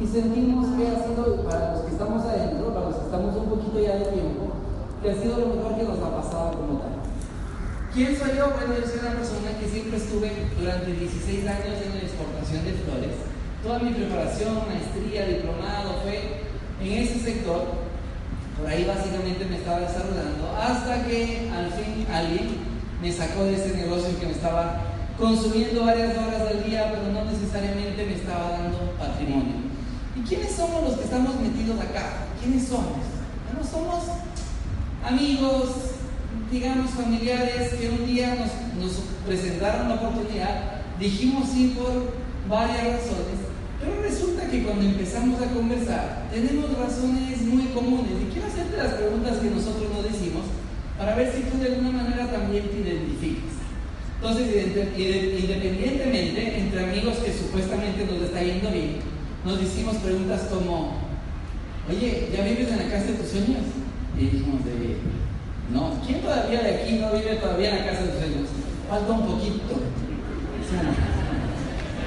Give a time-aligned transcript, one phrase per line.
[0.00, 3.48] y sentimos que ha sido, para los que estamos adentro, para los que estamos un
[3.52, 4.48] poquito ya de tiempo,
[5.02, 6.96] que ha sido lo mejor que nos ha pasado como tal.
[7.92, 8.48] ¿Quién soy yo?
[8.48, 12.72] Bueno, yo soy una persona que siempre estuve durante 16 años en la exportación de
[12.80, 13.14] flores.
[13.62, 16.48] Toda mi preparación, maestría, diplomado fue
[16.80, 17.60] en ese sector.
[18.56, 22.56] Por ahí básicamente me estaba desarrollando hasta que al fin alguien
[23.02, 24.80] me sacó de ese negocio que me estaba
[25.18, 29.69] consumiendo varias horas al día, pero no necesariamente me estaba dando patrimonio.
[30.20, 32.26] ¿Y quiénes somos los que estamos metidos acá?
[32.42, 33.00] ¿Quiénes somos?
[33.48, 34.04] Bueno, somos
[35.02, 35.70] amigos,
[36.50, 42.12] digamos familiares que un día nos, nos presentaron la oportunidad, dijimos sí por
[42.50, 43.48] varias razones,
[43.80, 48.94] pero resulta que cuando empezamos a conversar tenemos razones muy comunes y quiero hacerte las
[48.94, 50.44] preguntas que nosotros nos decimos
[50.98, 53.56] para ver si tú de alguna manera también te identificas.
[54.16, 59.09] Entonces, independientemente, entre amigos que supuestamente nos está yendo bien,
[59.44, 60.92] nos hicimos preguntas como,
[61.88, 63.64] oye, ¿ya vives en la casa de tus sueños?
[64.16, 64.98] Y dijimos de,
[65.72, 68.48] no, ¿quién todavía de aquí no vive todavía en la casa de tus sueños?
[68.88, 69.80] Falta un poquito.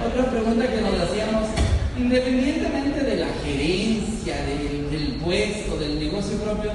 [0.05, 1.49] Otra pregunta que nos hacíamos,
[1.97, 6.71] independientemente de la gerencia, del, del puesto, del negocio propio,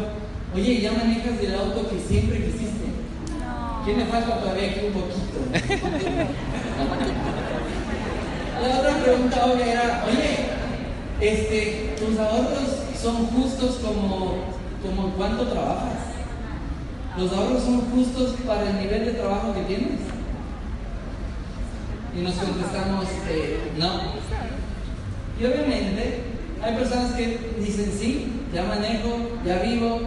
[0.55, 2.88] oye, ¿ya manejas el auto que siempre quisiste?
[3.84, 5.38] ¿Quién le falta todavía aquí un poquito?
[8.62, 10.48] La otra pregunta obvia era, oye,
[11.20, 12.69] este, ¿tus ahorros
[13.01, 14.37] son justos como,
[14.83, 15.98] como cuánto trabajas?
[17.17, 20.01] ¿Los ahorros son justos para el nivel de trabajo que tienes?
[22.17, 24.01] Y nos contestamos, eh, no.
[25.41, 26.23] Y obviamente
[26.61, 30.01] hay personas que dicen, sí, ya manejo, ya vivo,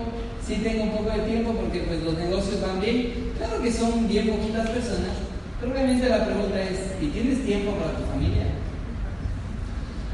[0.45, 3.31] sí tengo un poco de tiempo porque pues los negocios van bien.
[3.37, 5.15] Claro que son bien poquitas personas,
[5.61, 8.49] pero obviamente la pregunta es, ¿y tienes tiempo para tu familia?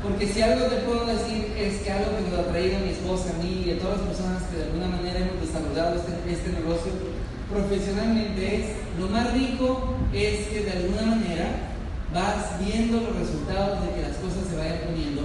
[0.03, 2.89] Porque si algo te puedo decir es que algo que nos ha traído a mi
[2.89, 6.11] esposa, a mí y a todas las personas que de alguna manera hemos desarrollado este,
[6.27, 6.91] este negocio
[7.47, 8.65] profesionalmente es,
[8.99, 11.47] lo más rico es que de alguna manera
[12.13, 15.23] vas viendo los resultados de que las cosas se vayan poniendo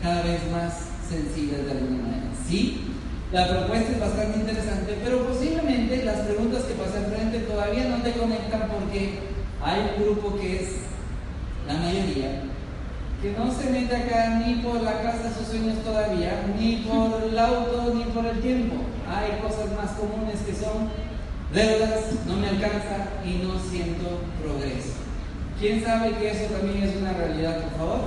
[0.00, 2.30] cada vez más sencillas de alguna manera.
[2.46, 2.94] Sí,
[3.32, 8.12] la propuesta es bastante interesante, pero posiblemente las preguntas que pasan frente todavía no te
[8.12, 9.33] conectan porque
[9.64, 10.68] hay un grupo que es
[11.66, 12.42] la mayoría
[13.24, 17.22] que no se mete acá ni por la casa de sus sueños todavía, ni por
[17.22, 18.76] el auto, ni por el tiempo.
[19.08, 20.90] Hay cosas más comunes que son
[21.54, 25.00] deudas, no me alcanza y no siento progreso.
[25.58, 28.00] ¿Quién sabe que eso también es una realidad, por favor?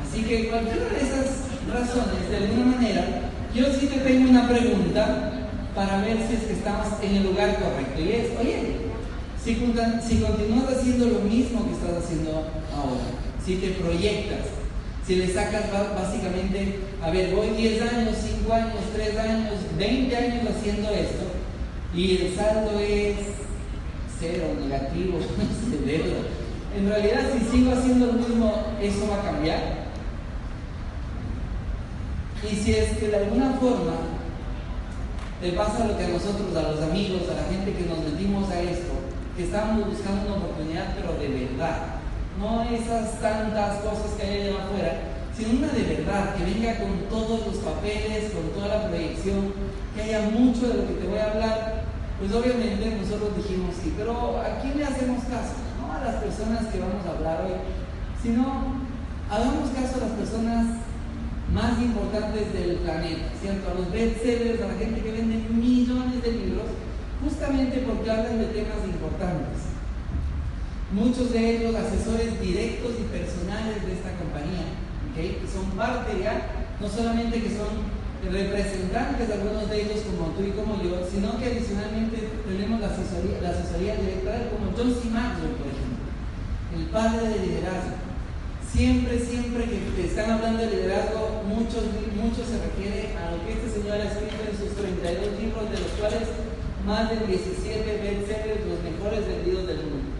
[0.00, 3.04] Así que cualquiera de esas razones, de alguna manera,
[3.54, 5.32] yo sí te tengo una pregunta
[5.74, 8.00] para ver si es que estamos en el lugar correcto.
[8.00, 8.83] Y es, oye,
[9.44, 12.30] si, continúas haciendo lo mismo que estás haciendo
[12.72, 13.04] ahora,
[13.44, 14.46] si te proyectas,
[15.06, 20.48] si le sacas básicamente, a ver, voy 10 años, 5 años, 3 años, 20 años
[20.56, 21.24] haciendo esto,
[21.94, 23.16] y el saldo es
[24.18, 25.18] cero, negativo,
[25.70, 26.20] de deuda.
[26.76, 29.84] En realidad, si sigo haciendo lo mismo, ¿eso va a cambiar?
[32.42, 33.92] Y si es que de alguna forma
[35.40, 38.50] te pasa lo que a nosotros, a los amigos, a la gente que nos metimos
[38.50, 39.03] a esto,
[39.36, 41.98] que estábamos buscando una oportunidad, pero de verdad,
[42.38, 45.00] no esas tantas cosas que hay allá afuera,
[45.36, 49.52] sino una de verdad, que venga con todos los papeles, con toda la proyección,
[49.94, 51.84] que haya mucho de lo que te voy a hablar,
[52.18, 55.58] pues obviamente nosotros dijimos sí, pero ¿a quién le hacemos caso?
[55.82, 57.58] No a las personas que vamos a hablar hoy,
[58.22, 58.78] sino
[59.30, 60.66] hagamos caso a las personas
[61.52, 63.70] más importantes del planeta, ¿cierto?
[63.70, 66.70] A los bestsellers, a la gente que vende millones de libros,
[67.22, 69.74] justamente porque hablan de temas importantes.
[70.92, 74.78] Muchos de ellos asesores directos y personales de esta compañía,
[75.14, 77.94] que son parte ya, no solamente que son
[78.30, 83.42] representantes, algunos de ellos como tú y como yo, sino que adicionalmente tenemos la asesoría,
[83.42, 85.10] la asesoría directa como John C.
[85.12, 86.04] Maxwell, por ejemplo,
[86.72, 88.00] el padre del liderazgo.
[88.64, 93.70] Siempre, siempre que están hablando de liderazgo, muchos, mucho se refiere a lo que este
[93.70, 96.26] señor ha escrito en sus 32 libros, de los cuales
[96.86, 100.14] más de 17 bestsellers, los mejores vendidos del mundo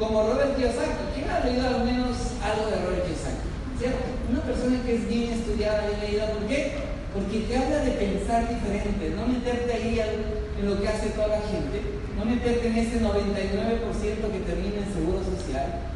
[0.00, 1.12] como Robert Kiyosaki.
[1.14, 3.44] ¿Quién ha leído al menos algo de Robert Kiyosaki?
[3.76, 4.00] ¿Cierto?
[4.32, 6.32] Una persona que es bien estudiada, bien leída.
[6.32, 6.88] ¿Por qué?
[7.12, 11.42] Porque te habla de pensar diferente, no meterte ahí en lo que hace toda la
[11.44, 11.82] gente,
[12.16, 15.90] no meterte en ese 99% que termina en seguro social.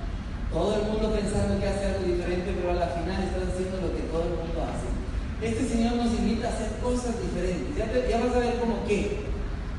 [0.52, 3.94] Todo el mundo pensando que hace algo diferente, pero a la final estás haciendo lo
[3.94, 4.90] que todo el mundo hace.
[5.38, 7.78] Este Señor nos invita a hacer cosas diferentes.
[7.78, 9.23] Ya, ya vas a ver cómo qué.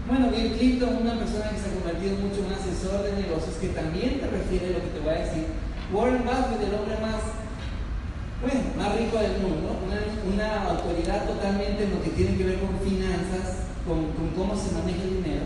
[0.08, 3.58] Bueno, Bill Clinton, una persona que se ha convertido mucho en un asesor de negocios,
[3.60, 5.46] que también te refiere lo que te voy a decir.
[5.92, 7.36] Warren Buffett, el hombre más
[8.42, 12.78] bueno, más rico del mundo, una, autoridad totalmente en lo que tiene que ver con
[12.80, 15.46] finanzas, con, cómo se maneja el dinero.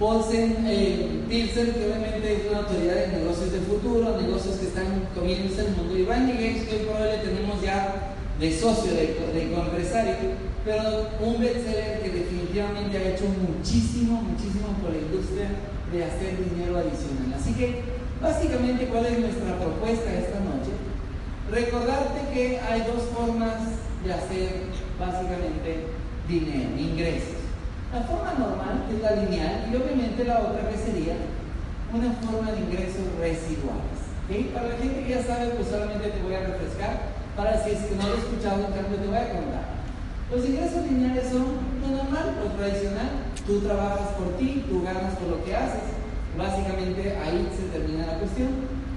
[0.00, 5.08] Paulsen eh, Pilsen, que obviamente es una autoridad en negocios del futuro, negocios que están
[5.14, 9.52] comiéndose el mundo, y Randy Gates, que hoy le tenemos ya de socio, de, de
[9.52, 10.14] coempresario,
[10.66, 15.46] pero un bestseller que definitivamente ha hecho muchísimo, muchísimo por la industria
[15.94, 17.38] de hacer dinero adicional.
[17.38, 17.86] Así que,
[18.20, 20.74] básicamente, ¿cuál es nuestra propuesta esta noche?
[21.54, 24.66] Recordarte que hay dos formas de hacer,
[24.98, 25.86] básicamente,
[26.26, 27.46] dinero, ingresos.
[27.94, 31.14] La forma normal, que es la lineal, y obviamente la otra que sería
[31.94, 34.02] una forma de ingresos residuales.
[34.52, 37.86] Para la gente que ya sabe, pues solamente te voy a refrescar para si es
[37.86, 39.75] que no lo he escuchado, en te voy a contar.
[40.26, 41.46] Los ingresos lineales son
[41.80, 43.30] lo normal, lo tradicional.
[43.46, 45.94] Tú trabajas por ti, tú ganas por lo que haces.
[46.36, 48.50] Básicamente ahí se termina la cuestión.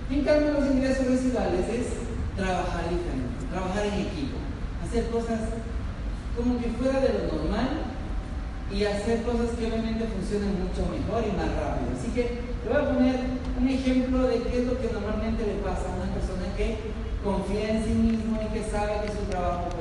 [0.10, 1.86] En cambio, los ingresos residuales es
[2.36, 4.42] trabajar diferente, trabajar en equipo,
[4.82, 5.54] hacer cosas
[6.36, 7.94] como que fuera de lo normal
[8.74, 11.94] y hacer cosas que obviamente funcionan mucho mejor y más rápido.
[11.94, 13.16] Así que te voy a poner
[13.54, 16.90] un ejemplo de qué es lo que normalmente le pasa a una persona que
[17.22, 19.79] confía en sí mismo y que sabe que su trabajo.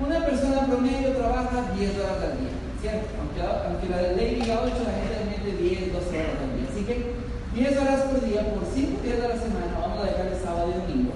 [0.00, 3.08] Una persona promedio trabaja 10 horas al día, ¿cierto?
[3.18, 6.66] Aunque, la ley diga 8, la gente mete 10, 12 horas al día.
[6.70, 7.14] Así que
[7.54, 10.70] 10 horas por día, por 5 días de la semana, vamos a dejar el sábado
[10.70, 11.12] y domingo.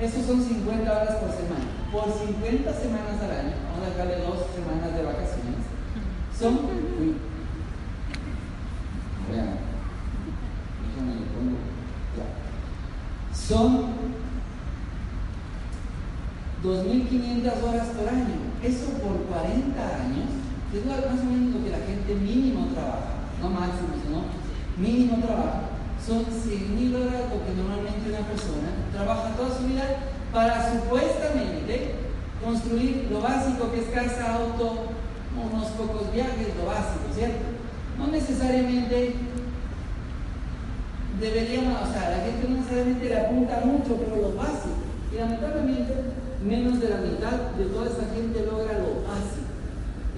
[0.00, 1.66] Esos son 50 horas por semana.
[1.92, 5.62] Por 50 semanas al año, vamos a dejarle dos semanas de vacaciones,
[6.38, 6.58] son...
[9.30, 9.54] Vean,
[10.82, 11.58] déjame pongo.
[12.16, 12.26] Ya.
[13.36, 13.91] Son
[16.62, 18.38] 2.500 horas por año.
[18.62, 20.30] Eso por 40 años
[20.72, 24.24] es más o menos lo que la gente mínimo trabaja, no máximo, sino
[24.78, 25.74] mínimo trabaja.
[25.98, 29.84] Son 100.000 horas lo que normalmente una persona trabaja toda su vida
[30.32, 31.94] para supuestamente
[32.42, 34.88] construir lo básico que es casa, auto,
[35.36, 37.44] unos pocos viajes, lo básico, ¿cierto?
[37.98, 39.14] No necesariamente
[41.20, 44.82] deberíamos, o sea, la gente no necesariamente le apunta mucho, pero lo básico.
[45.12, 49.46] Y lamentablemente menos de la mitad de toda esa gente logra lo básico.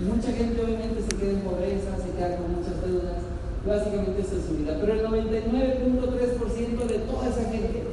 [0.00, 3.22] Y mucha gente obviamente se queda en pobreza, se queda con muchas deudas,
[3.62, 4.76] básicamente eso es su vida.
[4.80, 7.84] Pero el 99.3% de toda esa gente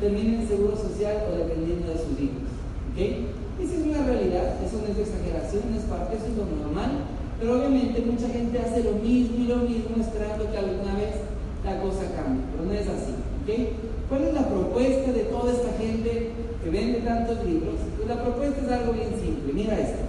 [0.00, 2.46] termina en seguro social o dependiendo de sus hijos.
[2.92, 3.26] ¿Okay?
[3.58, 7.08] Esa es una realidad, eso no es exageración, es parte, eso es lo normal.
[7.40, 11.26] Pero obviamente mucha gente hace lo mismo y lo mismo esperando que alguna vez
[11.64, 13.14] la cosa cambie, pero no es así.
[13.42, 13.74] ¿okay?
[14.08, 17.74] ¿Cuál es la propuesta de toda esta gente que vende tantos libros?
[17.96, 19.52] Pues la propuesta es algo bien simple.
[19.52, 20.04] Mira esto.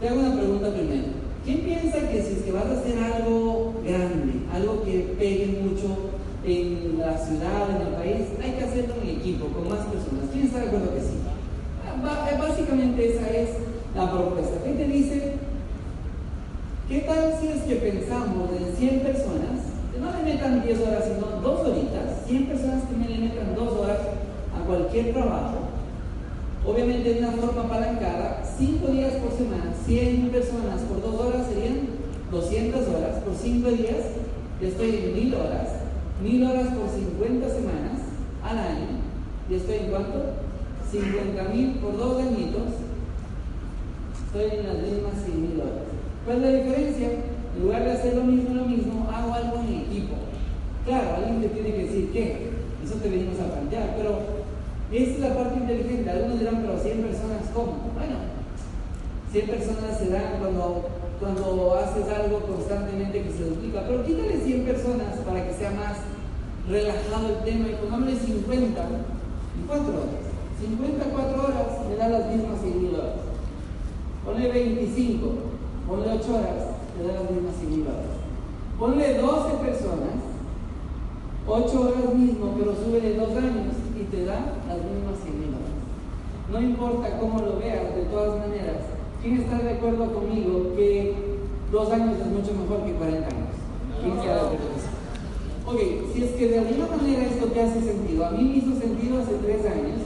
[0.00, 1.28] Te hago una pregunta primero.
[1.44, 6.10] ¿Quién piensa que si es que vas a hacer algo grande, algo que pegue mucho
[6.44, 10.30] en la ciudad, en el país, hay que hacerlo en equipo, con más personas?
[10.32, 11.16] ¿Quién está de acuerdo que sí?
[11.86, 13.50] Ah, básicamente esa es
[13.96, 14.62] la propuesta.
[14.64, 15.32] ¿Qué te dice?
[16.88, 19.68] ¿Qué tal si es que pensamos en 100 personas
[20.00, 23.72] no le metan 10 horas, sino 2 horitas, 100 personas que me le metan 2
[23.80, 24.00] horas
[24.54, 25.56] a cualquier trabajo,
[26.66, 31.88] obviamente de una forma apalancada, 5 días por semana, 100 personas por 2 horas serían
[32.30, 34.04] 200 horas, por 5 días
[34.60, 35.68] ya estoy en 1000 horas,
[36.22, 37.98] 1000 horas por 50 semanas
[38.44, 39.00] al año,
[39.48, 40.18] ya estoy en cuánto?
[40.92, 42.68] 50 mil por 2 añitos,
[44.26, 45.88] estoy en las mismas 100 mil horas.
[46.26, 47.08] ¿Cuál es la diferencia?
[47.56, 50.27] En lugar de hacer lo mismo, lo mismo, hago algo en equipo.
[50.88, 52.48] Claro, alguien te tiene que decir qué,
[52.82, 54.24] eso te venimos a plantear, pero
[54.88, 56.08] esa es la parte inteligente.
[56.08, 57.92] Algunos dirán, pero 100 personas, ¿cómo?
[57.92, 58.16] Bueno,
[59.30, 60.88] 100 personas se dan cuando,
[61.20, 66.08] cuando haces algo constantemente que se duplica, pero quítale 100 personas para que sea más
[66.64, 70.24] relajado el tema y pongámosle 50 y 4 horas.
[70.56, 73.28] 54 horas me da las mismas 100 horas.
[74.24, 75.28] Ponle 25,
[75.86, 78.08] ponle 8 horas, te da las mismas seguidoras.
[78.78, 80.27] Ponle 12 personas,
[81.48, 85.72] 8 horas mismo, pero súbele 2 años y te da las mismas seguidoras.
[86.52, 88.84] No importa cómo lo veas, de todas maneras,
[89.22, 91.14] ¿quién está de acuerdo conmigo que
[91.72, 93.56] 2 años es mucho mejor que 40 años?
[94.02, 94.76] ¿Quién está de acuerdo?
[95.64, 95.80] Ok,
[96.12, 99.22] si es que de alguna manera esto te hace sentido, a mí me hizo sentido
[99.22, 100.00] hace 3 años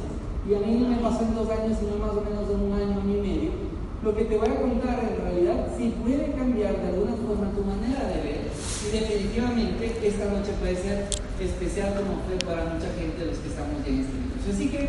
[0.49, 2.73] y a mí no me pasó en 2 años, sino más o menos en un
[2.73, 3.73] año, año y medio
[4.03, 7.63] lo que te voy a contar en realidad sí puede cambiar de alguna forma tu
[7.63, 13.27] manera de ver y definitivamente esta noche puede ser especial como fue para mucha gente
[13.27, 14.53] los que estamos en este negocio.
[14.53, 14.81] Así que,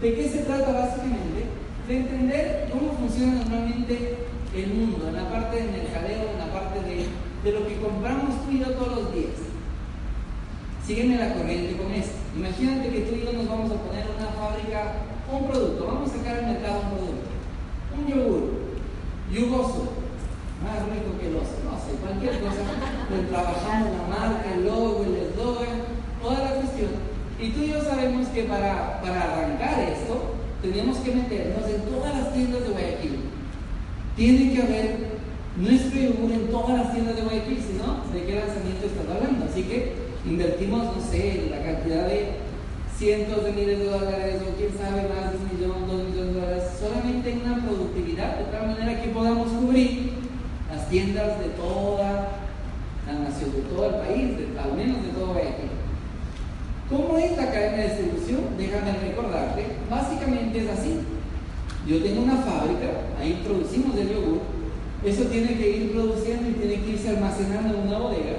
[0.00, 1.46] ¿de qué se trata básicamente?
[1.88, 6.80] De entender cómo funciona normalmente el mundo, en la parte del mercadeo, en la parte
[6.82, 7.06] de,
[7.44, 9.38] de lo que compramos tú y yo todos los días.
[10.86, 12.14] Sígueme la corriente con esto.
[12.36, 16.16] Imagínate que tú y yo nos vamos a poner una fábrica, un producto, vamos a
[16.16, 17.30] sacar al mercado un producto,
[17.96, 18.44] un yogur,
[19.32, 20.06] yugoso,
[20.62, 22.62] más rico que el oso, no sé, cualquier cosa,
[23.10, 25.82] le trabajamos la marca, el logo, el eslogan,
[26.22, 27.16] toda la cuestión.
[27.38, 32.16] Y tú y yo sabemos que para, para arrancar esto, tenemos que meternos en todas
[32.16, 33.16] las tiendas de Guayaquil.
[34.16, 34.96] Tiene que haber
[35.56, 39.44] nuestro yogur en todas las tiendas de Guayaquil, si no, ¿de qué lanzamiento estás hablando?
[39.44, 39.92] Así que
[40.24, 42.46] invertimos, no sé, la cantidad de
[42.96, 46.40] cientos de miles de dólares o quién sabe más de un millón, dos millones de
[46.40, 50.12] dólares, solamente en una productividad, de tal manera que podamos cubrir
[50.72, 52.28] las tiendas de toda
[53.06, 55.85] la nación, de todo el país, al menos de todo Guayaquil.
[56.88, 58.40] ¿Cómo es la cadena de distribución?
[58.56, 61.00] Déjame recordarte, básicamente es así.
[61.84, 64.38] Yo tengo una fábrica, ahí producimos el yogur,
[65.04, 68.38] eso tiene que ir produciendo y tiene que irse almacenando en una bodega,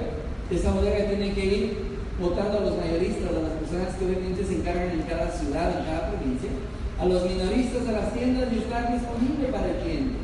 [0.50, 1.76] esa bodega tiene que ir
[2.18, 5.84] votando a los mayoristas, a las personas que obviamente se encargan en cada ciudad, en
[5.84, 6.50] cada provincia,
[6.98, 10.16] a los minoristas, a las tiendas y estar disponible para el cliente.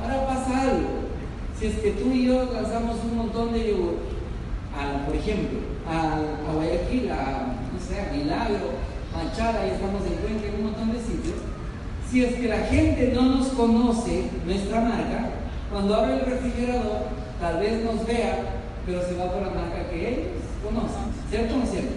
[0.00, 1.10] Ahora pasa algo.
[1.58, 4.15] Si es que tú y yo lanzamos un montón de yogur,
[5.06, 8.76] por ejemplo, a, Guayaquil, a, no sé, a Milagro,
[9.14, 11.38] a Chara, ahí estamos en Cuenca, en un montón de sitios.
[12.10, 15.30] Si es que la gente no nos conoce, nuestra marca,
[15.70, 17.08] cuando abre el refrigerador,
[17.40, 21.66] tal vez nos vea, pero se va por la marca que ellos conocen, ¿cierto o
[21.66, 21.94] cierto?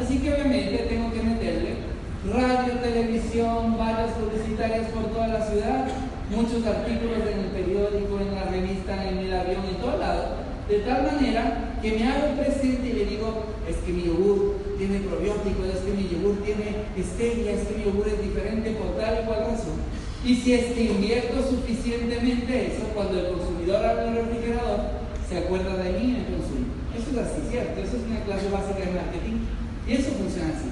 [0.00, 1.90] Así que obviamente tengo que meterle
[2.32, 5.88] radio, televisión, vallas publicitarias por toda la ciudad,
[6.30, 10.78] muchos artículos en el periódico, en la revista, en el avión, en todo lado, de
[10.86, 15.66] tal manera que me hago presente y le digo, es que mi yogur tiene probióticos,
[15.66, 19.26] es que mi yogur tiene stevia, es que mi yogur es diferente por tal y
[19.26, 19.82] cual razón.
[20.24, 24.80] Y si es que invierto suficientemente eso, cuando el consumidor abre el refrigerador,
[25.28, 26.70] se acuerda de mí y me consume.
[26.94, 27.80] Eso es así, ¿cierto?
[27.80, 29.42] Eso es una clase básica de marketing
[29.88, 30.70] y eso funciona así.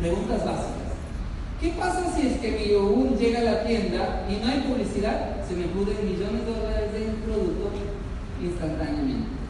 [0.00, 0.96] Preguntas básicas.
[1.60, 5.44] ¿Qué pasa si es que mi yogur llega a la tienda y no hay publicidad?
[5.44, 7.91] Se me pudren millones de dólares de producto
[8.42, 9.42] instantáneamente.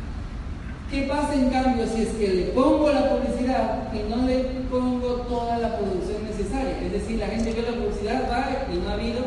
[0.90, 5.24] ¿Qué pasa en cambio si es que le pongo la publicidad y no le pongo
[5.24, 6.78] toda la producción necesaria?
[6.84, 9.24] Es decir, la gente ve la publicidad, va y no ha habido,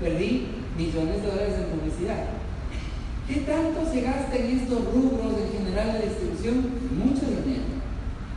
[0.00, 2.24] perdí millones de dólares en publicidad.
[3.28, 6.74] ¿Qué tanto se gasta en estos rubros en general de distribución?
[6.98, 7.70] Mucho dinero.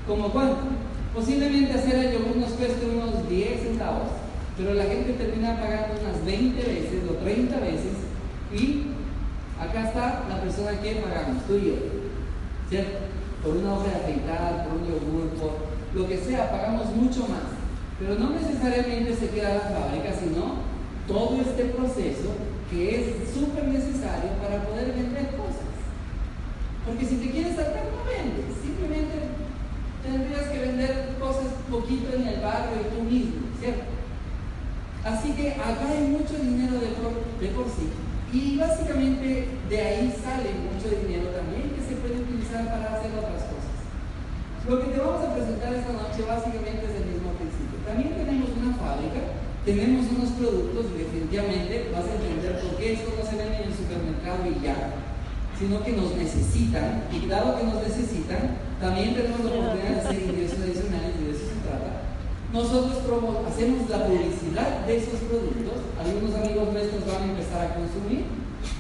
[0.06, 0.70] ¿Cómo cuánto?
[1.14, 4.10] Posiblemente hacer el yogur nos cueste unos 10 centavos,
[4.58, 7.98] pero la gente termina pagando unas 20 veces o 30 veces
[8.54, 8.99] y
[9.60, 11.76] acá está la persona que pagamos, tú y yo,
[12.70, 12.98] ¿cierto?
[13.44, 15.52] Por una hoja de afeitar, por un yogur, por
[15.94, 17.60] lo que sea, pagamos mucho más.
[18.00, 20.64] Pero no necesariamente se queda la fábrica, sino
[21.08, 22.32] todo este proceso
[22.72, 25.68] que es súper necesario para poder vender cosas.
[26.86, 29.36] Porque si te quieres saltar, no vendes, simplemente
[30.04, 33.84] tendrías que vender cosas poquito en el barrio y tú mismo, ¿cierto?
[35.04, 37.90] Así que acá hay mucho dinero de por, de por sí.
[38.32, 43.42] Y básicamente de ahí sale mucho dinero también que se puede utilizar para hacer otras
[43.50, 43.74] cosas.
[44.70, 47.82] Lo que te vamos a presentar esta noche básicamente es el mismo principio.
[47.90, 49.34] También tenemos una fábrica,
[49.66, 53.74] tenemos unos productos, definitivamente vas a entender por qué esto no se vende en el
[53.74, 54.78] supermercado y ya,
[55.58, 60.22] sino que nos necesitan, y dado que nos necesitan, también tenemos la oportunidad de hacer
[60.22, 62.14] ingresos adicionales y de eso se trata.
[62.54, 62.98] Nosotros
[63.48, 68.26] hacemos la publicidad de esos productos, algunos amigos nuestros van a empezar a consumir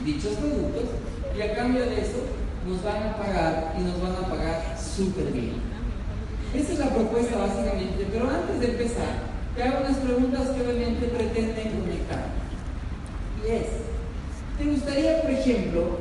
[0.03, 0.89] dichos productos
[1.37, 2.25] y a cambio de eso
[2.67, 5.61] nos van a pagar y nos van a pagar súper bien.
[6.53, 11.05] Esa es la propuesta básicamente, pero antes de empezar, te hago unas preguntas que obviamente
[11.05, 12.25] pretenden conectar.
[13.45, 13.67] Y es,
[14.57, 15.99] ¿te gustaría, por ejemplo,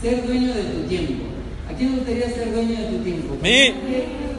[0.00, 1.24] ser dueño de tu tiempo?
[1.68, 3.36] ¿A quién le gustaría ser dueño de tu tiempo?
[3.42, 4.29] ¿Mí?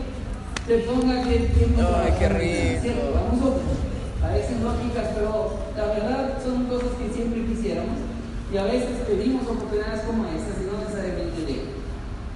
[0.71, 1.83] Te ponga que tiempo.
[1.83, 2.95] Ay, qué rico.
[3.11, 3.75] A nosotros.
[4.21, 7.99] Parecen lógicas, pero la verdad son cosas que siempre quisiéramos.
[8.47, 11.75] Y a veces pedimos oportunidades como estas y no necesariamente de.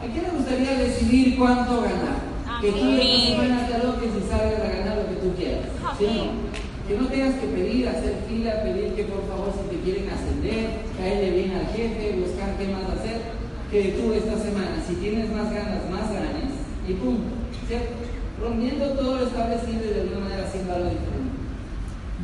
[0.04, 2.28] ¿A quién le gustaría decidir cuánto ganar?
[2.60, 5.72] Que tú le pases a lo que si sabes a ganar lo que tú quieras.
[5.96, 10.84] Que no tengas que pedir, hacer fila, pedir que por favor si te quieren ascender,
[11.00, 13.32] caerle bien al jefe, buscar qué más hacer
[13.72, 16.52] que tú esta semana, si tienes más ganas, más ganas,
[16.86, 17.46] y punto.
[17.68, 18.05] ¿cierto?
[18.42, 21.36] Rompiendo todo lo establecido y de alguna manera haciendo algo diferente.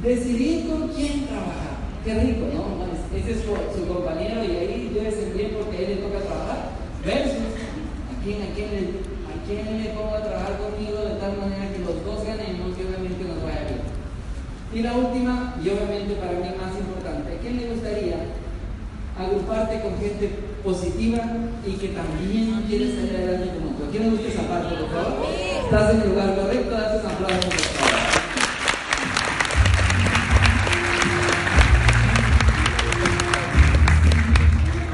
[0.03, 1.79] Decidir con quién trabajar.
[2.03, 2.81] Qué rico, ¿no?
[3.15, 6.71] Ese es su, compañero y ahí debe ser bien porque ahí le toca trabajar.
[7.05, 7.53] Versus
[8.09, 8.81] a quién, a quién, le,
[9.29, 12.81] a quién le pongo a trabajar conmigo de tal manera que los dos ganemos y
[12.81, 13.83] obviamente nos vaya bien.
[14.73, 18.17] Y la última, y obviamente para mí más importante, ¿a quién le gustaría
[19.19, 21.19] agruparte con gente positiva
[21.65, 23.85] y que también quiere salir adelante como tú.
[23.85, 25.25] ¿A quién le gusta esa parte, por favor?
[25.63, 27.91] Estás en el lugar correcto, date un aplauso, por favor.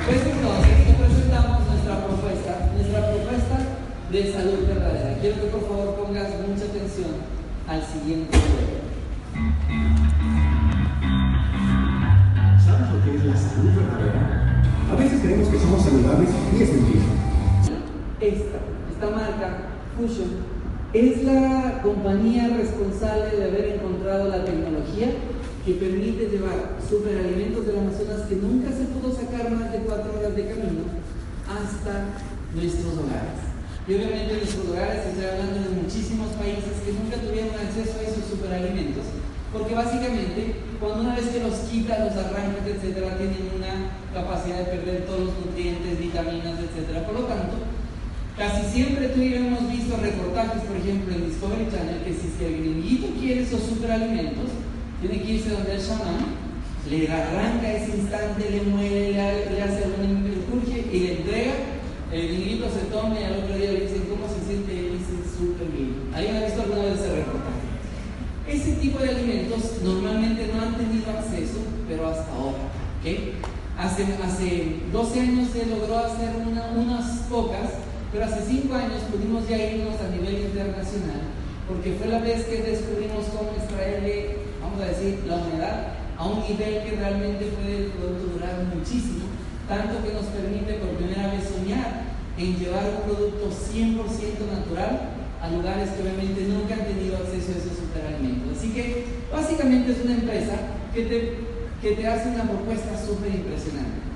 [0.05, 3.57] Pues entonces, te presentamos nuestra propuesta, nuestra propuesta
[4.11, 5.17] de salud verdadera.
[5.19, 7.11] Quiero que por favor pongas mucha atención
[7.67, 8.76] al siguiente video.
[18.97, 19.49] Esta, esta marca,
[19.95, 20.41] Fusion,
[20.91, 25.13] es la compañía responsable de haber encontrado la tecnología
[25.63, 30.35] que permite llevar superalimentos del Amazonas que nunca se pudo sacar más de cuatro horas
[30.35, 30.89] de camino
[31.45, 32.17] hasta
[32.57, 33.37] nuestros hogares.
[33.85, 38.07] Y obviamente en nuestros hogares estoy hablando de muchísimos países que nunca tuvieron acceso a
[38.09, 39.05] esos superalimentos.
[39.53, 44.73] Porque básicamente, cuando una vez que los quitas, los arrancas, etcétera, tienen una capacidad de
[44.73, 47.05] perder todos los nutrientes, vitaminas, etcétera.
[47.05, 47.76] Por lo tanto,
[48.37, 52.45] casi siempre tú y yo hemos visto reportajes, por ejemplo, en Discovery Channel, que si
[52.45, 54.49] el gringuito quiere esos superalimentos,
[55.01, 56.47] tiene que irse donde el chamán,
[56.89, 61.53] le arranca ese instante, le mueve, le, hace un intercurge y le entrega.
[62.11, 65.19] El gringuito se toma y al otro día le dicen cómo se siente y dice
[65.37, 66.07] súper bien.
[66.13, 67.67] ¿Alguien ha visto alguna vez ese reportaje?
[68.47, 72.71] Ese tipo de alimentos normalmente no han tenido acceso, pero hasta ahora.
[73.01, 73.33] ¿okay?
[73.77, 79.47] Hace, hace 12 años se logró hacer una, unas pocas, pero hace 5 años pudimos
[79.47, 81.21] ya irnos a nivel internacional,
[81.67, 86.41] porque fue la vez que descubrimos cómo extraerle, vamos a decir, la humedad a un
[86.47, 89.27] nivel que realmente puede durar muchísimo,
[89.67, 93.99] tanto que nos permite por primera vez soñar en llevar un producto 100%
[94.47, 98.57] natural a lugares que obviamente nunca han tenido acceso a esos superalimentos.
[98.57, 100.55] Así que básicamente es una empresa
[100.93, 101.33] que te,
[101.81, 104.06] que te hace una propuesta súper impresionante.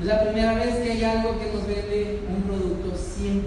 [0.00, 3.44] Es la primera vez que hay algo que nos vende un producto 100%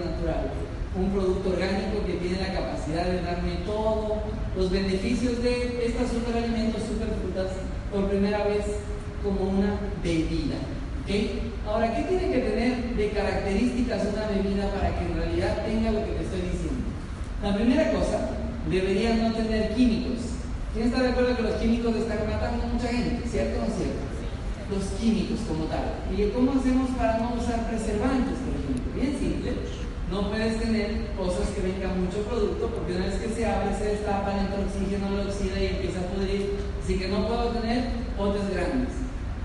[0.00, 0.48] natural,
[0.96, 4.24] un producto orgánico que tiene la capacidad de darme todos
[4.56, 7.52] los beneficios de estos superalimentos, superfrutas,
[7.92, 8.64] por primera vez
[9.22, 10.56] como una bebida.
[11.68, 16.00] Ahora, ¿qué tiene que tener de características una bebida para que en realidad tenga lo
[16.06, 16.80] que te estoy diciendo?
[17.42, 20.32] La primera cosa, debería no tener químicos.
[20.72, 23.28] ¿Quién está de acuerdo que los químicos están matando a mucha gente?
[23.28, 24.09] ¿Cierto o no cierto?
[24.70, 25.98] Los químicos como tal.
[26.14, 28.94] ¿Y cómo hacemos para no usar preservantes, por ejemplo?
[28.94, 29.50] Bien simple.
[30.10, 33.98] No puedes tener cosas que vengan mucho producto porque una vez que se abre, se
[33.98, 36.54] destapa, entra oxígeno, lo oxida y empieza a pudrir.
[36.82, 38.94] Así que no puedo tener potes grandes.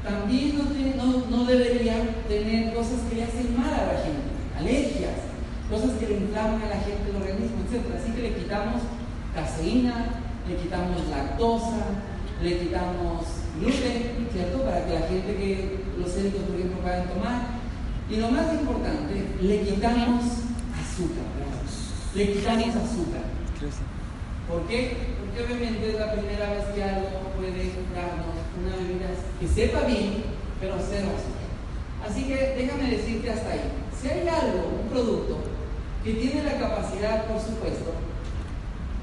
[0.05, 5.25] También no, no, no debería tener cosas que le hacen mal a la gente, alergias,
[5.69, 7.97] cosas que le inflaman a la gente el organismo, etc.
[7.97, 8.81] Así que le quitamos
[9.33, 11.97] caseína, le quitamos lactosa,
[12.41, 14.63] le quitamos gluten, ¿cierto?
[14.63, 17.55] Para que la gente que los célicos, por ejemplo, puedan tomar.
[18.09, 20.23] Y lo más importante, le quitamos
[20.77, 21.65] azúcar, ¿verdad?
[22.13, 23.25] Le quitamos azúcar.
[24.47, 25.15] ¿Por qué?
[25.19, 30.23] Porque obviamente es la primera vez que algo puede darnos una bebida que sepa bien,
[30.59, 31.49] pero cero azúcar.
[32.05, 33.71] Así que déjame decirte hasta ahí.
[33.99, 35.39] Si hay algo, un producto,
[36.03, 37.91] que tiene la capacidad, por supuesto,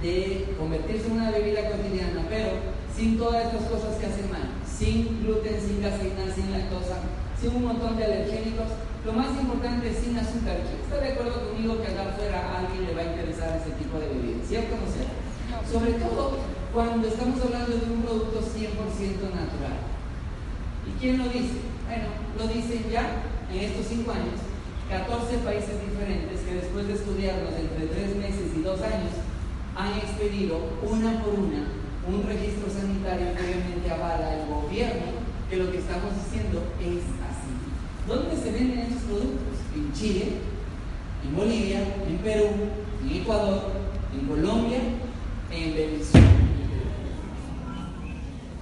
[0.00, 2.50] de convertirse en una bebida cotidiana, pero
[2.96, 7.00] sin todas estas cosas que hacen mal, sin gluten, sin caseína, sin lactosa,
[7.40, 8.68] sin un montón de alergénicos,
[9.05, 10.61] lo más importante es sin azúcar.
[10.62, 13.98] ¿Está de acuerdo conmigo que acá afuera a alguien le va a interesar ese tipo
[13.98, 14.44] de bebida?
[14.46, 15.16] ¿Cierto o no cierto?
[15.66, 16.38] Sobre todo
[16.72, 18.70] cuando estamos hablando de un producto 100%
[19.35, 19.78] natural.
[20.87, 21.66] ¿Y quién lo dice?
[21.87, 24.38] Bueno, lo dicen ya en estos 5 años
[24.88, 29.12] 14 países diferentes que después de estudiarlos entre 3 meses y 2 años
[29.74, 35.12] han expedido una por una un registro sanitario que obviamente avala el gobierno
[35.48, 37.52] que lo que estamos diciendo es así.
[38.08, 39.58] ¿Dónde se venden estos productos?
[39.76, 40.32] En Chile,
[41.24, 42.48] en Bolivia, en Perú,
[43.02, 43.70] en Ecuador,
[44.12, 44.78] en Colombia,
[45.50, 46.26] en Venezuela.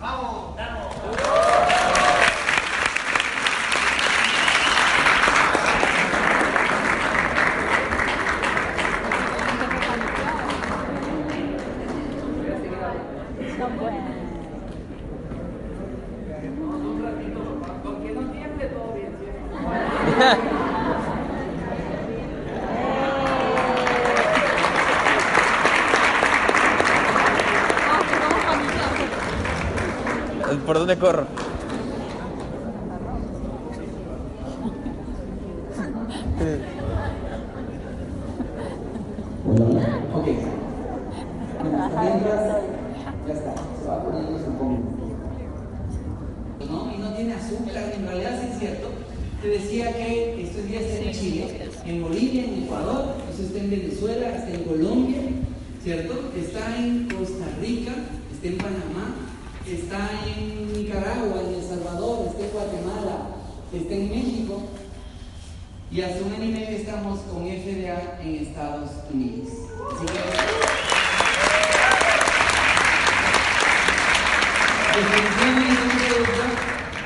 [0.01, 0.57] ¡Vamos!
[0.57, 0.97] ¡Vamos!
[16.83, 17.41] Un ratito,
[17.85, 19.41] con que no tiemble todo bien, ¿cierto?
[30.91, 31.27] ¿Por dónde corro?
[40.15, 40.27] Ok.
[42.01, 42.63] Mientras,
[43.27, 44.81] ya está, se va poniendo su comida.
[46.69, 46.93] ¿No?
[46.93, 48.89] Y no tiene azúcar, en realidad sí es cierto
[49.41, 54.29] Te decía que estos días está en Chile, en Bolivia, en Ecuador, está en Venezuela,
[54.37, 55.21] está en Colombia,
[55.85, 56.15] ¿cierto?
[56.37, 57.93] Está en Costa Rica,
[58.33, 59.15] está en Panamá,
[59.67, 63.37] está en Nicaragua, en El Salvador, está en Guatemala,
[63.73, 64.63] está en México.
[65.91, 69.49] Y hace un año y medio estamos con FDA en Estados Unidos.
[69.93, 70.19] Así que,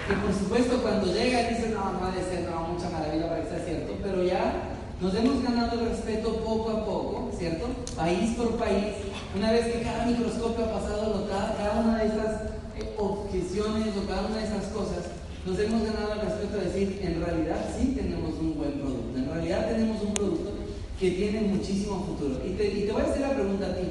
[0.09, 3.43] que por supuesto cuando llega dice no, no ha de ser no, mucha maravilla para
[3.43, 4.53] que sea cierto, pero ya
[5.01, 7.67] nos hemos ganado el respeto poco a poco, ¿cierto?
[7.97, 8.95] País por país,
[9.37, 12.43] una vez que cada microscopio ha pasado cada, cada una de estas
[12.79, 15.11] eh, objeciones o cada una de esas cosas,
[15.45, 19.31] nos hemos ganado el respeto de decir, en realidad sí tenemos un buen producto, en
[19.31, 20.51] realidad tenemos un producto
[20.99, 22.41] que tiene muchísimo futuro.
[22.47, 23.89] Y te, y te voy a hacer la pregunta a ti,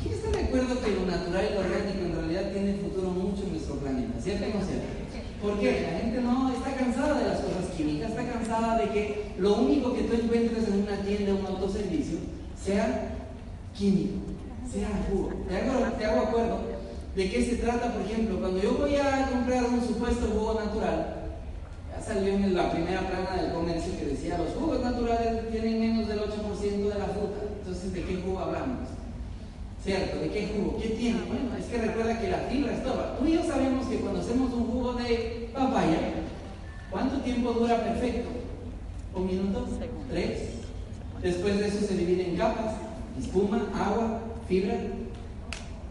[0.00, 3.42] ¿quién está de acuerdo que lo natural y lo orgánico en realidad tiene futuro mucho
[3.42, 4.20] en nuestro planeta?
[4.22, 5.03] ¿Cierto o no cierto?
[5.44, 5.82] ¿Por qué?
[5.82, 9.92] La gente no está cansada de las cosas químicas, está cansada de que lo único
[9.92, 12.16] que tú encuentres en una tienda, un autoservicio,
[12.56, 13.10] sea
[13.76, 14.20] químico,
[14.72, 15.32] sea jugo.
[15.46, 16.60] Te hago, acuerdo
[17.14, 17.92] ¿De qué se trata?
[17.92, 21.26] Por ejemplo, cuando yo voy a comprar un supuesto jugo natural,
[21.92, 26.08] ya salió en la primera plana del comercio que decía los jugos naturales tienen menos
[26.08, 27.44] del 8% de la fruta.
[27.58, 28.93] Entonces, ¿de qué jugo hablamos?
[29.84, 30.18] ¿Cierto?
[30.18, 30.78] ¿De qué jugo?
[30.80, 31.18] ¿Qué tiene?
[31.28, 33.18] Bueno, es que recuerda que la fibra es toda.
[33.18, 35.98] Tú y yo sabemos que cuando hacemos un jugo de papaya,
[36.90, 38.30] ¿cuánto tiempo dura perfecto?
[39.14, 39.68] ¿Un minuto?
[40.08, 40.40] ¿Tres?
[41.20, 42.76] Después de eso se divide en capas,
[43.20, 44.74] espuma, agua, fibra,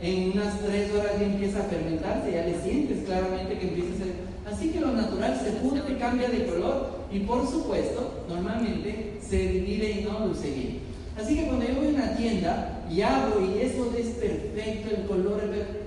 [0.01, 3.97] en unas tres horas ya empieza a fermentarse, ya le sientes claramente que empieza a
[3.97, 4.13] ser.
[4.51, 10.01] Así que lo natural se pudre, cambia de color y por supuesto, normalmente se divide
[10.01, 10.79] y no luce bien.
[11.15, 15.07] Así que cuando yo voy a una tienda y abro y eso es perfecto, el
[15.07, 15.41] color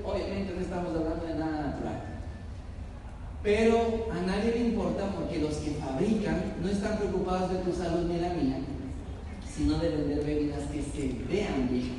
[0.04, 2.02] obviamente no estamos hablando de nada natural.
[3.44, 8.10] Pero a nadie le importa porque los que fabrican no están preocupados de tu salud
[8.10, 8.58] ni la mía,
[9.48, 11.92] sino de vender bebidas que se vean bien.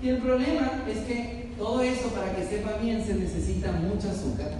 [0.00, 4.52] Y el problema es que todo eso para que sepa bien se necesita mucho azúcar.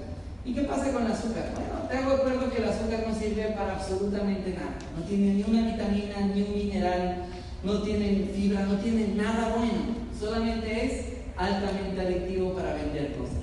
[0.44, 1.52] ¿Y qué pasa con el azúcar?
[1.54, 4.74] Bueno, te hago acuerdo que el azúcar no sirve para absolutamente nada.
[4.98, 7.26] No tiene ni una vitamina, ni un mineral,
[7.64, 9.98] no tiene fibra, no tiene nada bueno.
[10.18, 11.04] Solamente es
[11.36, 13.36] altamente adictivo para vender cosas.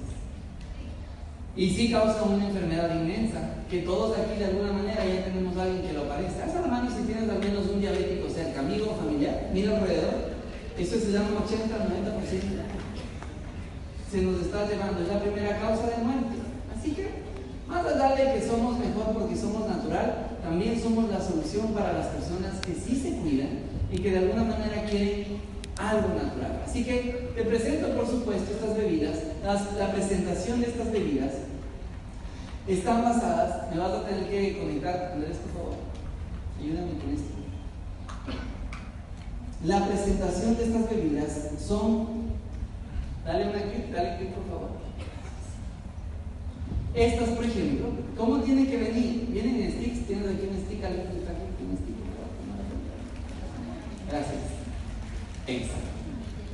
[1.55, 5.63] Y sí causa una enfermedad inmensa, que todos aquí de alguna manera ya tenemos a
[5.63, 6.43] alguien que lo parece.
[6.43, 10.35] Haz la mano si tienes al menos un diabético cerca, amigo familiar, mira alrededor.
[10.77, 11.55] Eso se llama 80-90%.
[14.11, 16.35] Se nos está llevando, es la primera causa de muerte.
[16.77, 17.07] Así que,
[17.67, 22.07] más allá de que somos mejor porque somos natural, también somos la solución para las
[22.07, 25.39] personas que sí se cuidan y que de alguna manera quieren
[25.77, 26.63] algo natural.
[26.65, 29.17] Así que te presento, por supuesto, estas bebidas.
[29.77, 31.33] la presentación de estas bebidas
[32.67, 35.75] están basadas, me vas a tener que conectar, Andrés, por favor.
[36.59, 37.35] Ayúdame con esto.
[39.65, 42.07] La presentación de estas bebidas son,
[43.25, 44.69] dale una clic, dale clic por favor.
[46.93, 49.27] Estas, por ejemplo, ¿cómo tienen que venir?
[49.29, 51.24] Vienen en sticks, tienes aquí un stick, stick.
[54.15, 54.39] Gracias.
[55.45, 55.89] Exacto.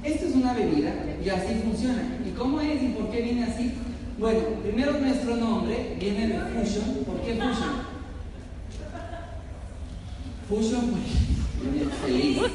[0.04, 2.18] Esto es una bebida y así funciona.
[2.26, 3.74] ¿Y cómo es y por qué viene así?
[4.18, 7.06] Bueno, primero nuestro nombre viene de Fusion.
[7.06, 7.92] ¿Por qué Fusion?
[10.50, 11.04] Fusion, pues,
[12.04, 12.40] feliz.
[12.40, 12.50] ¿Por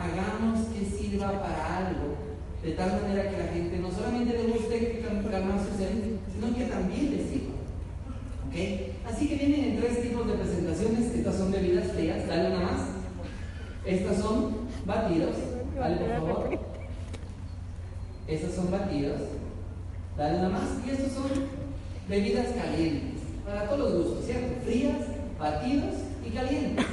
[0.00, 2.16] hagamos que sirva para algo
[2.62, 4.98] de tal manera que la gente no solamente le guste
[5.58, 7.54] su sed, sino que también le sirva.
[8.48, 8.96] ¿Okay?
[9.06, 11.14] Así que vienen en tres tipos de presentaciones.
[11.14, 12.80] Estas son bebidas frías, dale una más.
[13.84, 15.36] Estas son batidos,
[15.76, 16.58] dale por favor.
[18.26, 19.20] Estas son batidos,
[20.16, 20.68] dale una más.
[20.86, 21.30] Y estas son
[22.08, 24.64] bebidas calientes, para todos los gustos, ¿cierto?
[24.64, 24.98] Frías,
[25.38, 25.94] batidos
[26.26, 26.86] y calientes.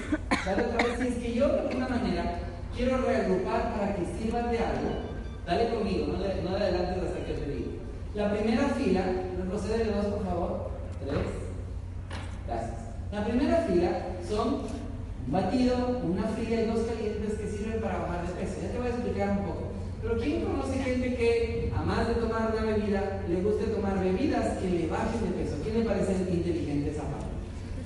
[0.45, 2.39] Dale otra vez, si es que yo de alguna manera
[2.75, 7.33] quiero reagrupar para que sirvan de algo, Dale conmigo, no, le, no adelantes hasta que
[7.33, 7.71] te digo.
[8.15, 9.03] La primera fila,
[9.37, 10.71] retrocede dos por favor.
[11.05, 11.27] Tres.
[12.47, 12.79] Gracias.
[13.11, 13.91] La primera fila
[14.27, 14.65] son
[15.25, 18.55] un batido, una fría y dos calientes que sirven para bajar de peso.
[18.59, 19.63] Ya te voy a explicar un poco.
[20.01, 24.57] Pero ¿quién conoce gente que, a más de tomar una bebida, le guste tomar bebidas
[24.57, 25.57] que le bajen de peso?
[25.63, 27.25] ¿Quién le parece inteligente esa parte?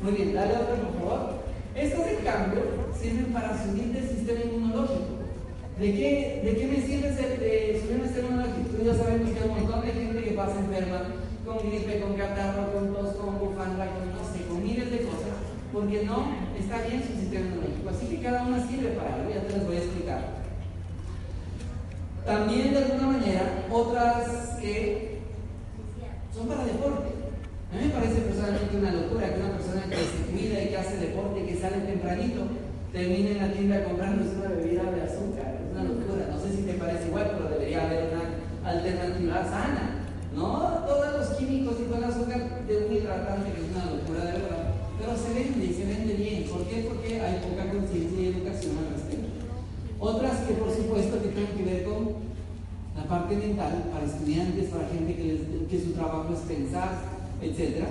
[0.02, 1.38] Muy bien, dale otra por favor.
[1.79, 2.61] Estos, en cambio,
[2.99, 5.15] sirven para subir el sistema inmunológico.
[5.79, 8.69] ¿De qué, ¿De qué me sirve de subir el sistema inmunológico?
[8.75, 11.01] Tú ya sabemos que hay un montón de gente que pasa enferma
[11.45, 15.39] con gripe, con catarro, con tos, con bufanda, con no sé, con miles de cosas,
[15.71, 17.89] porque no está bien su sistema inmunológico.
[17.89, 20.21] Así que cada una sirve para algo, ya te las voy a explicar.
[22.25, 25.19] También de alguna manera, otras que
[26.35, 27.18] son para deporte.
[27.69, 30.77] A mí me parece personalmente una locura que una persona que se cuida y que
[30.77, 32.41] hace deporte y que sale tempranito
[32.91, 35.62] termine en la tienda comprándose una bebida de azúcar.
[35.62, 36.34] Es una locura.
[36.34, 38.25] No sé si te parece igual, pero debería haber una
[38.65, 40.01] alternativa sana.
[40.34, 44.25] No todos los químicos y todo el azúcar de un hidratante, que es una locura
[44.25, 44.73] de verdad.
[44.97, 46.49] Pero se vende y se vende bien.
[46.49, 46.89] ¿Por qué?
[46.89, 49.45] Porque hay poca conciencia y educación al respecto.
[49.99, 52.17] Otras que por supuesto tienen que ver con
[52.97, 57.86] la parte mental para estudiantes, para gente que su trabajo es pensar, etc.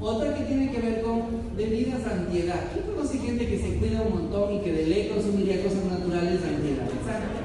[0.00, 2.60] Otra que tiene que ver con bebidas antiedad.
[2.72, 6.42] ¿Quién conoce gente que se cuida un montón y que de ley consumiría cosas naturales
[6.42, 6.86] de antiedad?
[6.92, 7.40] Exacto.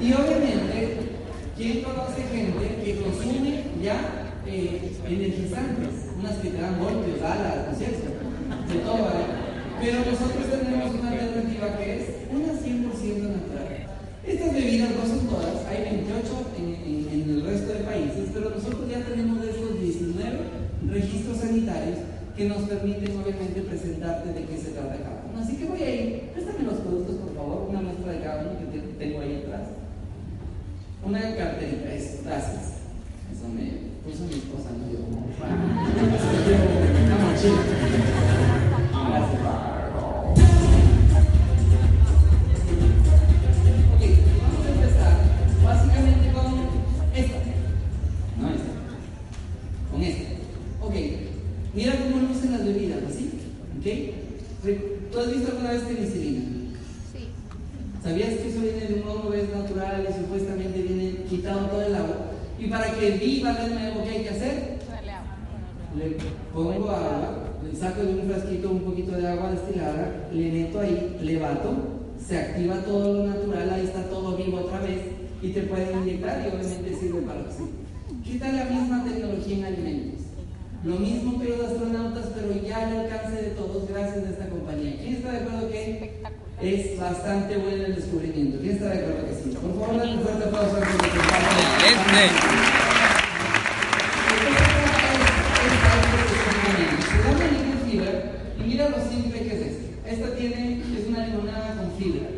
[0.00, 1.20] Y obviamente,
[1.56, 6.16] ¿quién conoce gente que consume ya eh, energizantes?
[6.18, 8.08] Unas que te dan golpes, alas, ¿no es cierto?
[8.08, 9.26] De todo, ¿vale?
[9.82, 13.68] Pero nosotros tenemos una alternativa que es una 100% natural.
[14.24, 16.24] Estas bebidas no son todas, hay 28
[16.56, 19.71] en, en el resto de países, pero nosotros ya tenemos de esos 19
[20.90, 21.98] registros sanitarios
[22.36, 25.42] que nos permiten obviamente presentarte de qué se trata cada uno.
[25.42, 28.72] Así que voy a ir, préstame los productos por favor, una muestra de cada uno
[28.72, 29.68] que tengo ahí atrás.
[31.04, 32.80] Una carterita, eso, gracias.
[33.32, 35.00] Eso me puso mi esposa, no yo.
[37.02, 38.41] Una mochila.
[87.22, 88.58] Bastante bueno el descubrimiento?
[88.58, 89.50] ¿Quién está de acuerdo que sí?
[89.54, 90.88] Por favor, dale un fuerte aplauso a los
[98.58, 99.84] y mira lo simple que es esto.
[100.04, 102.28] Esta tiene, es una limonada con fibra.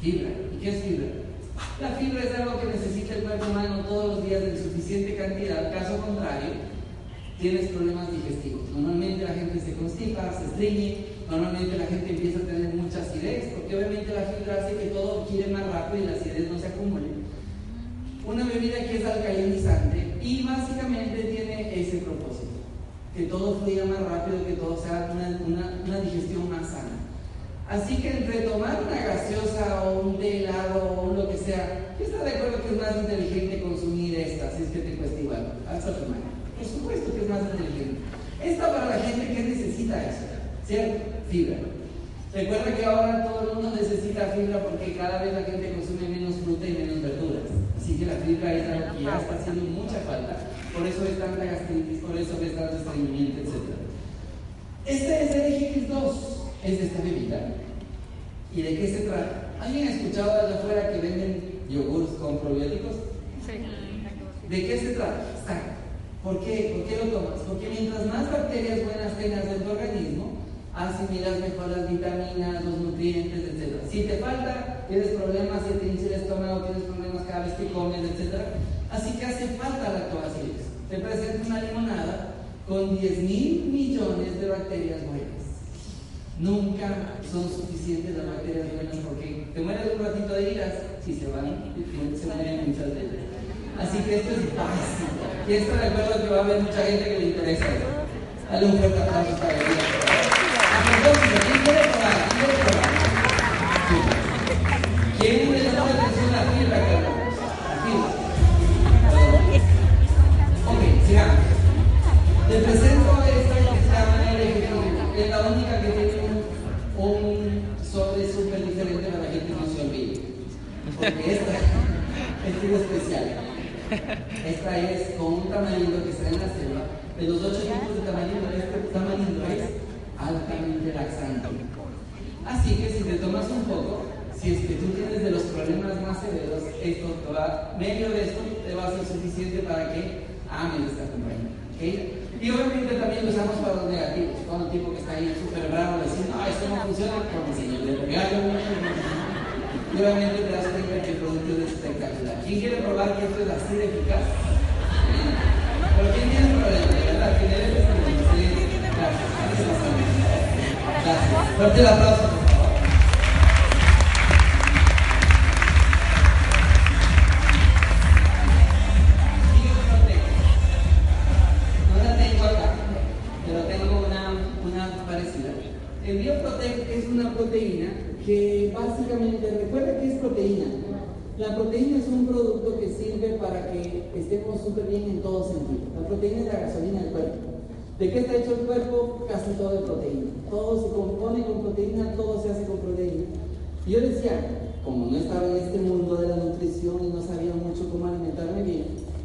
[0.00, 0.30] Fibra.
[0.54, 1.06] ¿Y qué es fibra?
[1.80, 5.72] La fibra es algo que necesita el cuerpo humano todos los días en suficiente cantidad.
[5.74, 6.52] Caso contrario,
[7.38, 8.70] tienes problemas digestivos.
[8.70, 10.96] Normalmente la gente se constipa, se estreñe,
[11.32, 15.26] normalmente la gente empieza a tener mucha acidez, porque obviamente la fibra hace que todo
[15.30, 17.08] gire más rápido y la acidez no se acumule.
[18.26, 22.60] Una bebida que es alcalinizante y básicamente tiene ese propósito,
[23.16, 27.00] que todo fluya más rápido, que todo sea una, una, digestión más sana.
[27.68, 32.04] Así que entre tomar una gaseosa o un té helado o lo que sea, ¿qué
[32.04, 35.54] está de acuerdo que es más inteligente consumir esta si es que te cuesta igual?
[35.66, 36.28] Alza tu mano.
[36.58, 38.00] Por supuesto que es más inteligente.
[38.44, 40.26] Esta para la gente que necesita eso,
[40.66, 41.11] ¿cierto?
[41.32, 41.56] Fibra.
[42.34, 46.34] Recuerda que ahora todo el mundo necesita fibra porque cada vez la gente consume menos
[46.44, 47.48] fruta y menos verduras.
[47.80, 50.36] Así que la fibra es algo que ya está haciendo mucha falta.
[50.76, 53.64] Por eso es tanta gastritis, por eso es tanto estreñimiento, etc.
[54.84, 56.14] Este es el GX2,
[56.64, 57.40] es de esta bebida.
[58.54, 59.56] ¿Y de qué se trata?
[59.58, 62.92] ¿Alguien ha escuchado allá afuera que venden yogurts con probióticos?
[63.46, 63.52] Sí.
[64.50, 65.24] ¿De qué se trata?
[66.22, 66.76] ¿Por qué?
[66.76, 67.40] ¿Por qué lo tomas?
[67.48, 70.31] Porque mientras más bacterias buenas tengas en tu organismo,
[70.74, 73.82] asimilas mejor las vitaminas, los nutrientes, etc.
[73.90, 77.72] Si te falta, tienes problemas, si te hincha el estómago, tienes problemas cada vez que
[77.72, 78.34] comes, etc.
[78.90, 80.62] Así que hace falta la lactobacilos.
[80.88, 82.34] Te presento una limonada
[82.68, 85.42] con 10 mil millones de bacterias buenas.
[86.38, 90.72] Nunca son suficientes las bacterias buenas porque te mueres un ratito de iras
[91.06, 91.74] y se van,
[92.18, 93.20] se mueren muchas veces.
[93.78, 95.22] Así que esto es básico.
[95.48, 97.66] Y esto de acuerdo que va a haber mucha gente que le interesa.
[98.50, 100.31] Dale un fuerte aplauso para ella.
[100.94, 102.61] A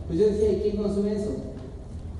[0.07, 1.31] pues yo decía, ¿y quién consume eso?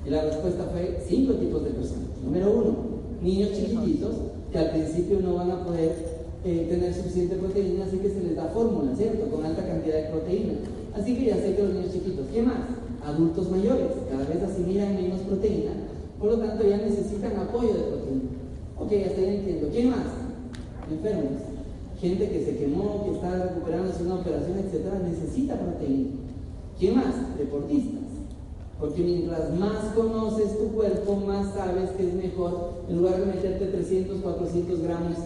[0.06, 2.08] Y la respuesta fue cinco tipos de personas.
[2.22, 2.76] Número uno,
[3.22, 4.14] niños chiquititos
[4.52, 5.92] que al principio no van a poder
[6.44, 9.28] eh, tener suficiente proteína, así que se les da fórmula, ¿cierto?
[9.28, 10.52] Con alta cantidad de proteína.
[10.94, 12.58] Así que ya sé que los niños chiquitos, ¿qué más?
[13.04, 15.72] Adultos mayores, cada vez asimilan menos proteína,
[16.18, 18.28] por lo tanto ya necesitan apoyo de proteína.
[18.78, 19.68] Ok, ya estoy entiendo.
[19.72, 20.06] ¿Quién más?
[20.90, 21.42] Enfermos.
[22.00, 25.02] Gente que se quemó, que está recuperándose una operación, etc.
[25.02, 26.27] necesita proteína.
[26.78, 27.36] ¿Quién más?
[27.36, 28.04] Deportistas.
[28.78, 33.66] Porque mientras más conoces tu cuerpo, más sabes que es mejor, en lugar de meterte
[33.66, 35.16] 300, 400 gramos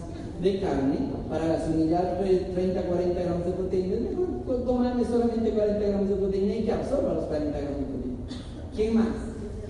[0.41, 0.97] de carne
[1.29, 6.55] para asimilar 30, 40 gramos de proteína, es mejor tomarme solamente 40 gramos de proteína
[6.55, 8.17] y que absorba los 40 gramos de proteína.
[8.75, 9.07] ¿Quién más?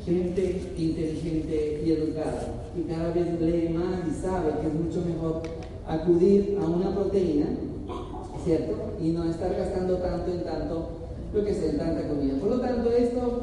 [0.05, 5.41] Gente inteligente y educada, que cada vez lee más y sabe que es mucho mejor
[5.87, 7.47] acudir a una proteína,
[8.43, 8.73] ¿cierto?
[9.01, 10.89] Y no estar gastando tanto en tanto,
[11.33, 12.35] lo que sea, en tanta comida.
[12.39, 13.41] Por lo tanto, esto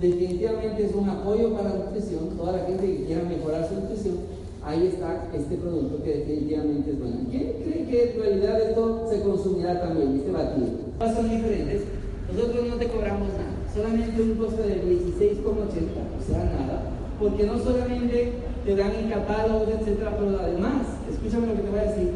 [0.00, 4.38] definitivamente es un apoyo para la nutrición, toda la gente que quiera mejorar su nutrición
[4.68, 7.16] ahí está este producto que definitivamente es bueno.
[7.30, 10.68] ¿Quién cree que en realidad esto se consumirá también, este batido?
[11.00, 11.82] Son diferentes.
[12.30, 16.82] Nosotros no te cobramos nada, solamente un costo de 16,80, o sea, nada,
[17.18, 18.32] porque no solamente
[18.66, 22.10] te dan el catálogo, etcétera, pero además, escúchame lo que te voy a decir,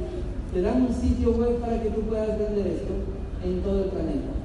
[0.52, 2.92] te dan un sitio web para que tú puedas vender esto
[3.42, 4.41] en todo el planeta.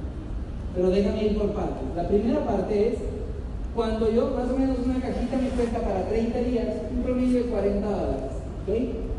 [0.78, 1.90] Pero déjame ir por partes.
[1.96, 2.94] La primera parte es
[3.74, 7.50] cuando yo, más o menos una cajita me cuesta para 30 días un promedio de
[7.50, 8.30] 40 dólares.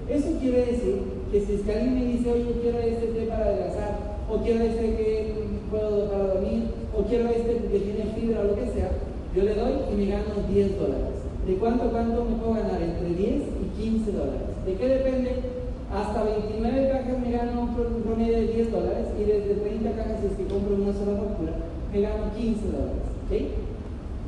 [0.07, 3.43] Eso quiere decir que si es que alguien me dice, oye, quiero este té para
[3.43, 3.99] adelgazar,
[4.31, 5.33] o quiero este que
[5.69, 6.63] puedo para dormir,
[6.97, 8.91] o quiero este que tiene fibra o lo que sea,
[9.35, 11.19] yo le doy y me gano 10 dólares.
[11.45, 12.81] ¿De cuánto cuánto me puedo ganar?
[12.81, 14.47] Entre 10 y 15 dólares.
[14.65, 15.58] ¿De qué depende?
[15.89, 20.27] Hasta 29 cajas me gano un promedio de 10 dólares y desde 30 cajas, si
[20.27, 21.53] es que compro una sola factura,
[21.91, 23.09] me gano 15 dólares.
[23.25, 23.53] ¿okay?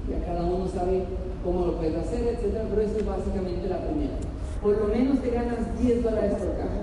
[0.09, 1.05] ya cada uno sabe
[1.43, 4.17] cómo lo puede hacer, etcétera, pero eso es básicamente la primera.
[4.61, 6.81] Por lo menos te ganas 10 dólares por caja.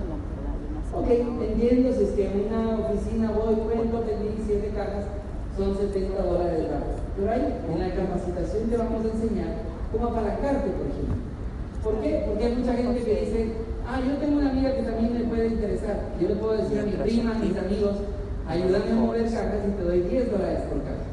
[0.89, 5.05] Ok, entiendo, si es que en una oficina voy, cuento, vendí 7 cajas,
[5.55, 6.65] son 70 dólares
[7.15, 9.53] Pero ahí, en la capacitación te vamos a enseñar
[9.91, 11.15] cómo apalancarte, por ejemplo.
[11.83, 12.23] ¿Por qué?
[12.27, 13.51] Porque hay mucha gente que dice,
[13.89, 15.97] ah, yo tengo una amiga que también me puede interesar.
[16.21, 17.95] Yo le puedo decir a mi prima, a mis amigos,
[18.47, 21.05] ayúdame a mover cajas y te doy 10 dólares por caja.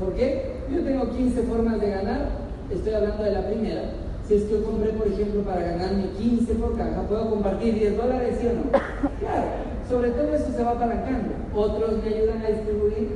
[0.00, 0.52] ¿Por qué?
[0.72, 2.28] Yo tengo 15 formas de ganar,
[2.70, 3.82] estoy hablando de la primera.
[4.26, 7.96] Si es que yo compré, por ejemplo, para ganarme 15 por caja, ¿puedo compartir 10
[7.96, 8.62] dólares, sí o no?
[9.22, 9.46] Claro,
[9.88, 11.30] sobre todo eso se va apalancando.
[11.54, 13.08] Otros me ayudan a distribuir,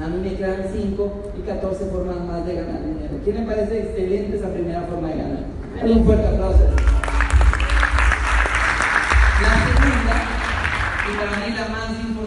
[0.00, 3.20] a mí me quedan 5 y 14 formas más de ganar dinero.
[3.24, 5.44] ¿Quién me parece excelente esa primera forma de ganar?
[5.84, 6.97] Un fuerte aplauso.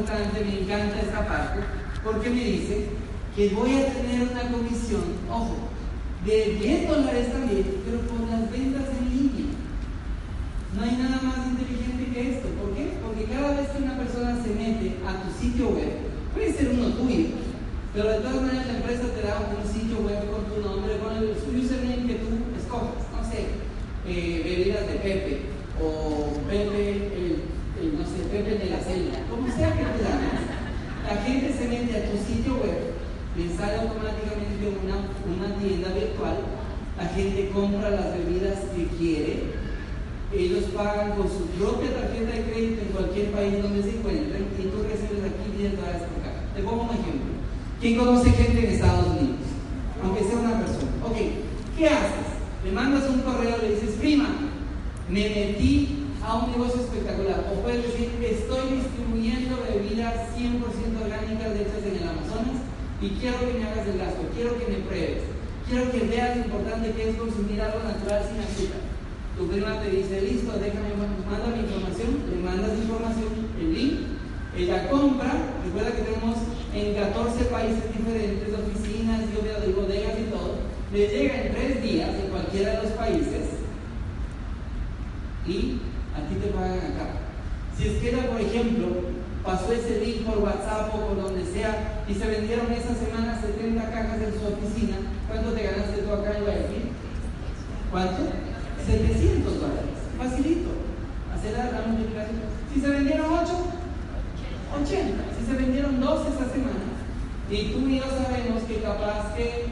[0.01, 1.59] Me encanta esta parte,
[2.03, 2.87] porque me dice
[3.35, 5.71] que voy a tener una comisión, ojo,
[6.25, 9.55] de 10 dólares también, pero por las ventas en línea.
[10.75, 12.47] No hay nada más inteligente que esto.
[12.61, 12.93] ¿Por qué?
[13.01, 15.97] Porque cada vez que una persona se mete a tu sitio web,
[16.33, 17.41] puede ser uno tuyo,
[17.93, 21.17] pero de todas maneras la empresa te da un sitio web con tu nombre, con
[21.17, 23.01] el username que tú escojas.
[23.09, 23.57] No sé,
[24.05, 25.41] eh, bebidas de Pepe,
[25.81, 27.41] o Pepe,
[27.81, 30.51] no sé, Pepe de la celda, como sea que te llames.
[31.01, 32.91] La gente se mete a tu sitio web
[33.35, 36.35] me sale automáticamente una, una tienda virtual,
[36.97, 39.55] la gente compra las bebidas que quiere,
[40.35, 44.63] ellos pagan con su propia tarjeta de crédito en cualquier país donde se encuentren y
[44.63, 46.43] tú recibes aquí 10 dólares por cada.
[46.55, 47.31] Te pongo un ejemplo.
[47.79, 49.47] ¿Quién conoce gente en Estados Unidos?
[50.03, 50.91] Aunque sea una persona.
[51.03, 51.17] Ok,
[51.77, 52.27] ¿qué haces?
[52.63, 54.27] Le mandas un correo, le dices, prima,
[55.09, 57.47] me metí a un negocio espectacular.
[57.51, 60.61] O puedes decir, estoy distribuyendo bebidas 100%
[60.99, 62.71] orgánicas hechas en el Amazonas
[63.01, 65.25] y quiero que me hagas el gasto, quiero que me pruebes,
[65.67, 68.81] quiero que veas lo importante que es consumir algo natural sin azúcar.
[69.37, 73.99] Tu prima te dice, listo, déjame, manda mi información, le mandas información, el link,
[74.55, 75.33] ella compra,
[75.65, 76.37] recuerda que tenemos
[76.75, 80.61] en 14 países diferentes oficinas y bodegas y todo,
[80.93, 83.65] le llega en tres días en cualquiera de los países
[85.47, 85.81] y
[86.13, 87.17] aquí te pagan acá.
[87.75, 88.87] Si es que ella, por ejemplo,
[89.43, 93.91] pasó ese link por WhatsApp o por donde sea y se vendieron esa semana 70
[93.91, 94.97] cajas en su oficina,
[95.27, 96.89] ¿cuánto te ganaste tú acá en Guayaquil?
[97.89, 98.21] ¿Cuánto?
[98.85, 99.97] 700 dólares.
[100.17, 100.69] Facilito.
[101.33, 102.41] Hacer la multiplicación.
[102.73, 103.51] Si se vendieron 8,
[104.73, 105.23] 80.
[105.37, 106.91] Si se vendieron 12 esta semana,
[107.49, 109.67] y tú y yo sabemos que capaz que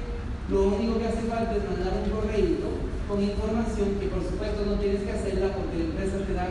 [0.49, 4.75] lo único que hace falta es mandar un correo con información que por supuesto no
[4.77, 6.47] tienes que hacerla porque la empresa te da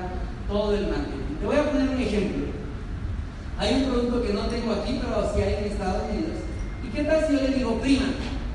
[0.48, 1.38] todo el marketing.
[1.38, 2.46] Te voy a poner un ejemplo.
[3.58, 6.38] Hay un producto que no tengo aquí, pero sí hay en Estados Unidos.
[6.82, 8.06] ¿Y qué tal si yo le digo, prima,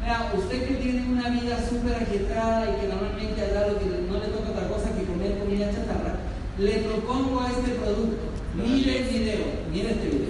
[0.01, 4.19] vea, usted que tiene una vida súper agitada y que normalmente a lo que no
[4.19, 6.17] le toca otra cosa que comer comida chatarra,
[6.57, 8.32] le propongo este producto.
[8.55, 10.23] Mire el video, mire este video.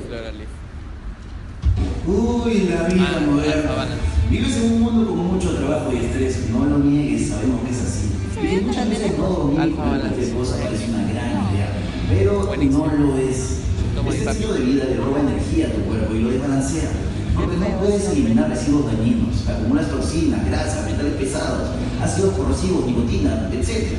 [2.08, 3.86] Uy, la vida moderna.
[4.30, 7.82] Vives en un mundo con mucho trabajo y estrés, no lo niegues, sabemos que es
[7.82, 8.12] así.
[8.42, 11.68] Y muchas veces no dormir por cualquier cosa parece una gran idea,
[12.08, 13.60] pero no lo es.
[14.08, 16.90] Este estilo de vida le roba energía a tu cuerpo y lo desbalancea.
[17.36, 21.72] Porque no puedes eliminar residuos dañinos, acumulas toxinas, grasas, metales pesados,
[22.02, 23.98] ácidos corrosivos, nicotina, etc.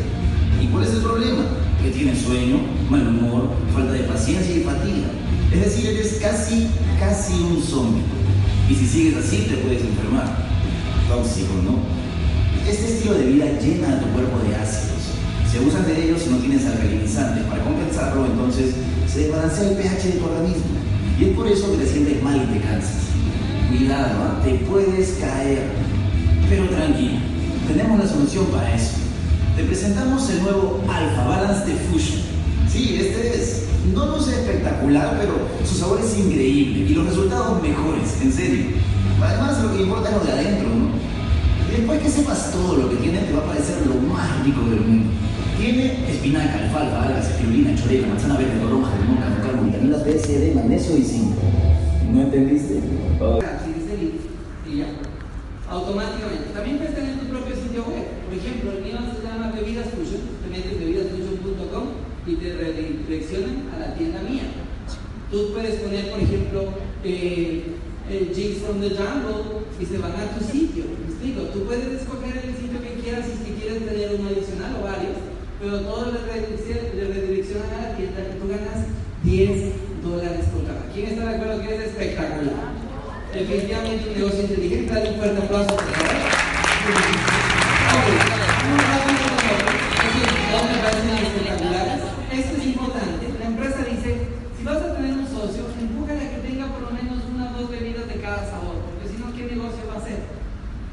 [0.62, 1.42] ¿Y cuál es el problema?
[1.84, 5.12] Que tienes sueño, mal humor, falta de paciencia y fatiga.
[5.52, 6.68] Es decir, eres casi,
[6.98, 8.00] casi un zombie.
[8.70, 10.48] Y si sigues así, te puedes enfermar.
[11.06, 11.80] Tóxico, ¿no?
[12.66, 15.12] Este estilo de vida llena a tu cuerpo de ácidos.
[15.52, 17.44] Se usan de ellos si no tienes alcalinizantes.
[17.44, 18.76] Para compensarlo, entonces,
[19.06, 20.64] se desbalancea el pH de tu organismo.
[21.20, 23.12] Y es por eso que te sientes mal y te cansas.
[23.68, 24.40] Cuidado, ¿ah?
[24.42, 25.64] te puedes caer.
[26.48, 27.18] Pero tranquilo,
[27.68, 29.03] tenemos la solución para eso.
[29.56, 32.22] Te presentamos el nuevo Alpha Balance de Fusion.
[32.68, 33.62] Sí, este es
[33.94, 35.34] no luce espectacular, pero
[35.64, 38.64] su sabor es increíble y los resultados mejores, en serio.
[39.22, 40.88] Además, lo que importa es lo de adentro, ¿no?
[41.70, 44.80] Después que sepas todo lo que tiene, te va a parecer lo más rico del
[44.80, 45.10] mundo.
[45.56, 50.54] Tiene espinaca, alfalfa, algas, espirulina, chorela, manzana verde, toronja, limón, camocarmo, vitaminas B, C, D,
[50.56, 51.36] magnesio y zinc.
[52.12, 52.80] ¿No entendiste?
[53.20, 53.38] Oh.
[54.68, 54.86] y ya.
[55.70, 56.50] Automáticamente.
[56.52, 58.24] También puedes tener tu propio sitio web.
[58.64, 60.24] El mío se llama Bebidas Fusion.
[60.40, 61.84] Te metes bebidasfusion.com
[62.26, 64.48] y te redireccionan a la tienda mía.
[65.30, 66.72] Tú puedes poner, por ejemplo,
[67.04, 67.64] eh,
[68.08, 70.84] el Jeans from the Jungle y se van a tu sitio.
[70.96, 71.42] ¿Me explico?
[71.52, 75.20] Tú puedes escoger el sitio que quieras si quieres tener uno adicional o varios,
[75.60, 78.88] pero todo le redireccionan a la tienda que tú ganas
[79.24, 80.88] 10 dólares por cada.
[80.92, 82.72] ¿Quién está de acuerdo que es espectacular?
[83.32, 84.94] Definitivamente un negocio inteligente.
[84.94, 85.76] Dale un fuerte aplauso.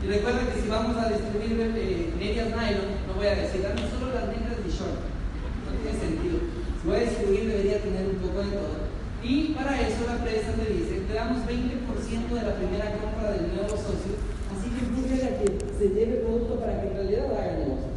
[0.02, 3.86] Y recuerda que si vamos a distribuir eh, medias nylon, no voy a decir, dame
[3.86, 4.98] solo las negras de short.
[4.98, 6.42] No tiene sentido.
[6.82, 8.90] Si voy a distribuir, debería tener un poco de todo.
[9.22, 13.54] Y para eso la empresa te dice, te damos 20% de la primera compra del
[13.54, 14.18] nuevo socio,
[14.50, 15.46] así que empújale a que
[15.78, 17.94] se lleve producto para que en realidad haga negocio.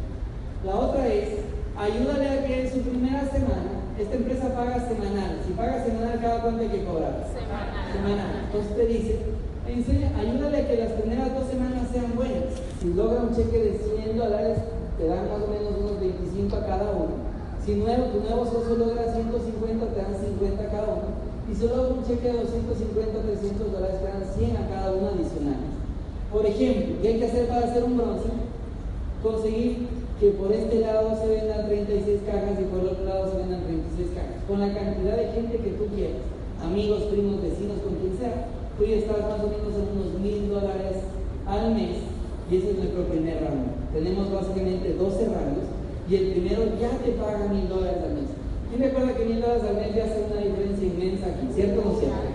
[0.63, 1.41] La otra es
[1.73, 5.41] ayúdale a que en su primera semana, esta empresa paga semanal.
[5.47, 7.25] Si paga semanal, ¿cada cuánto hay que cobrar?
[7.33, 7.89] Semanal.
[7.89, 8.45] Semanal.
[8.45, 9.19] Entonces te dice,
[9.73, 12.53] enseña, ayúdale a que las primeras dos semanas sean buenas.
[12.81, 14.57] Si logra un cheque de 100 dólares,
[14.97, 17.25] te dan más o menos unos 25 a cada uno.
[17.65, 21.09] Si nuevo, tu nuevo socio logra 150, te dan 50 a cada uno.
[21.49, 25.07] Y si logra un cheque de 250, 300 dólares, te dan 100 a cada uno
[25.17, 25.73] adicionales.
[26.31, 28.29] Por ejemplo, ¿qué hay que hacer para hacer un bronce?
[29.23, 29.87] Conseguir
[30.19, 33.65] que por este lado se vendan 36 cajas y por el otro lado se vendan
[33.65, 36.23] 36 cajas, con la cantidad de gente que tú quieras,
[36.63, 38.47] amigos, primos, vecinos, con quien sea,
[38.77, 41.07] tú ya estás más o menos en unos mil dólares
[41.47, 42.03] al mes
[42.51, 43.71] y ese es nuestro primer rango.
[43.93, 45.65] Tenemos básicamente 12 rangos
[46.09, 48.29] y el primero ya te paga mil dólares al mes.
[48.69, 51.47] ¿Quién recuerda que mil dólares al mes ya hace una diferencia inmensa aquí?
[51.53, 52.29] ¿Cierto o no cierto?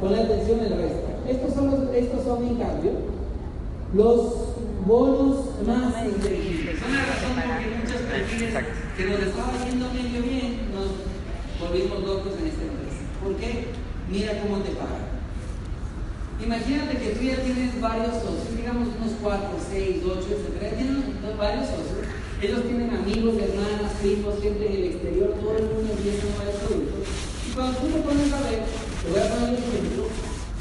[0.00, 1.06] Con la atención el resto.
[1.28, 2.90] Estos son, los, estos son en cambio
[3.94, 5.36] los bonos
[5.66, 6.80] más inteligentes.
[6.80, 8.54] Son la razón por que muchos perfiles
[8.96, 10.88] que nos estaba yendo medio bien, nos
[11.60, 13.04] volvimos locos en esta empresa.
[13.22, 13.66] ¿Por qué?
[14.10, 15.11] Mira cómo te pagan.
[16.44, 20.74] Imagínate que tú ya tienes varios socios, digamos unos 4, 6, 8, etc.
[20.74, 21.04] Tienen
[21.38, 22.02] varios socios.
[22.42, 26.54] Ellos tienen amigos, hermanas, primos, gente en el exterior, todo el mundo empieza a mover
[26.66, 27.06] productos.
[27.46, 30.02] Y cuando tú te pones a ver, te voy a poner un ejemplo,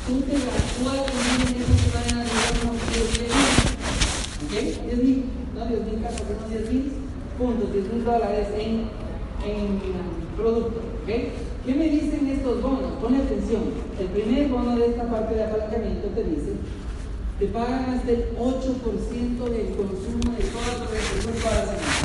[0.05, 3.33] tú te gastas también en eso que van a llegar unos 10 mil.
[4.45, 4.53] ¿Ok?
[4.85, 5.17] 10 mil,
[5.57, 6.85] no 10 mil casos, no 10 mil
[7.41, 8.85] puntos, 10 mil dólares en,
[9.49, 9.65] en
[10.37, 10.77] producto.
[10.77, 11.09] ¿Ok?
[11.65, 13.01] ¿Qué me dicen estos bonos?
[13.01, 13.90] Pon atención.
[14.01, 16.53] El primer bono de esta parte de apalancamiento te dice,
[17.37, 22.01] te pagan hasta el 8% del consumo de toda tu recursos para la semana.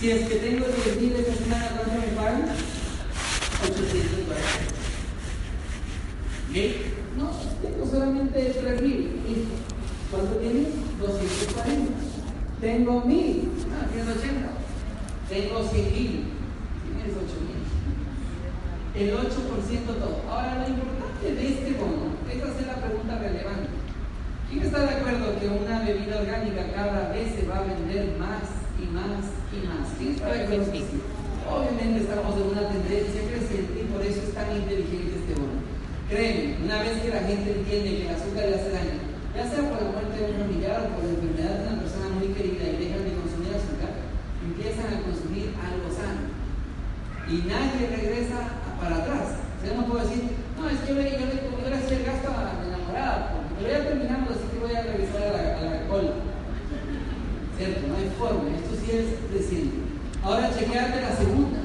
[0.00, 2.44] Si es que tengo 10 mil esta semana, ¿cuánto me pagan?
[3.64, 4.44] 800 dólares.
[6.48, 6.56] ¿Ok?
[7.18, 7.30] No,
[7.60, 9.10] tengo solamente 3 mil.
[10.10, 10.68] ¿Cuánto tienes?
[11.00, 11.92] 240.
[12.62, 13.48] Tengo 1000.
[13.74, 14.48] Ah, tienes 80.
[15.28, 16.24] Tengo 100 mil.
[16.96, 17.54] Tienes 8 mil
[18.94, 19.18] el 8%
[19.98, 20.22] todo.
[21.24, 23.72] De este bono, esta es la pregunta relevante.
[24.44, 28.44] ¿Quién está de acuerdo que una bebida orgánica cada vez se va a vender más
[28.76, 29.88] y más y más?
[29.96, 30.68] ¿Quién está de acuerdo?
[31.48, 35.64] Obviamente estamos en una tendencia creciente y por eso es tan inteligente este bono.
[36.12, 39.00] Créeme, una vez que la gente entiende que el azúcar le hace daño,
[39.32, 42.06] ya sea por la muerte de un familiar o por la enfermedad de una persona
[42.20, 43.96] muy querida y dejan de consumir azúcar,
[44.44, 46.28] empiezan a consumir algo sano.
[47.32, 49.40] Y nadie regresa para atrás.
[49.40, 51.26] O sea, no puedo decir, no, es que yo, yo,
[51.62, 55.22] yo, le hacía gasto a mi enamorada, pero ya terminamos, así que voy a revisar
[55.22, 56.12] a la, a la cola.
[57.56, 57.86] ¿Cierto?
[57.86, 59.76] No hay forma, esto sí es reciente.
[60.22, 61.58] Ahora chequeate la segunda.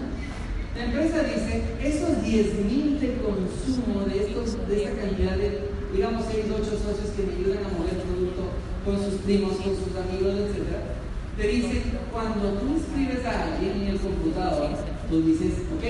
[0.75, 6.45] La empresa dice, esos 10.000 de consumo de, estos, de esta cantidad de, digamos, 6,
[6.47, 8.51] 8 socios que me ayudan a mover producto
[8.85, 10.99] con sus primos, con sus amigos, etc.,
[11.39, 14.71] te dicen, cuando tú inscribes a alguien en el computador,
[15.09, 15.83] tú dices, ok,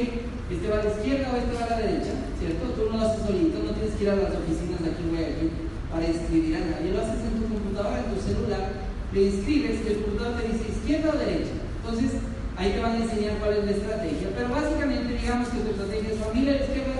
[0.49, 2.63] este va a la izquierda o este va a la derecha, ¿cierto?
[2.73, 5.13] Tú no lo haces solito, no tienes que ir a las oficinas de aquí en
[5.13, 5.51] Guayaquil
[5.93, 8.65] para inscribir a nadie, lo haces en tu computadora, en tu celular,
[9.13, 11.53] te inscribes y el computador te dice izquierda o derecha.
[11.53, 12.11] Entonces,
[12.57, 16.09] ahí te van a enseñar cuál es la estrategia, pero básicamente digamos que tu estrategia
[16.13, 16.97] es familia a la izquierda,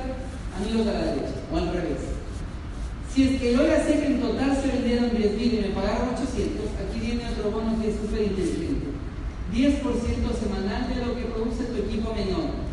[0.53, 2.01] amigos a la derecha, o al revés.
[3.09, 5.73] Si es que yo ya sé que en total se vendieron 10 mil y me
[5.73, 8.93] pagaron 800, aquí viene otro bono que es súper inteligente.
[9.49, 9.81] 10%
[10.37, 12.68] semanal de lo que produce tu equipo menor.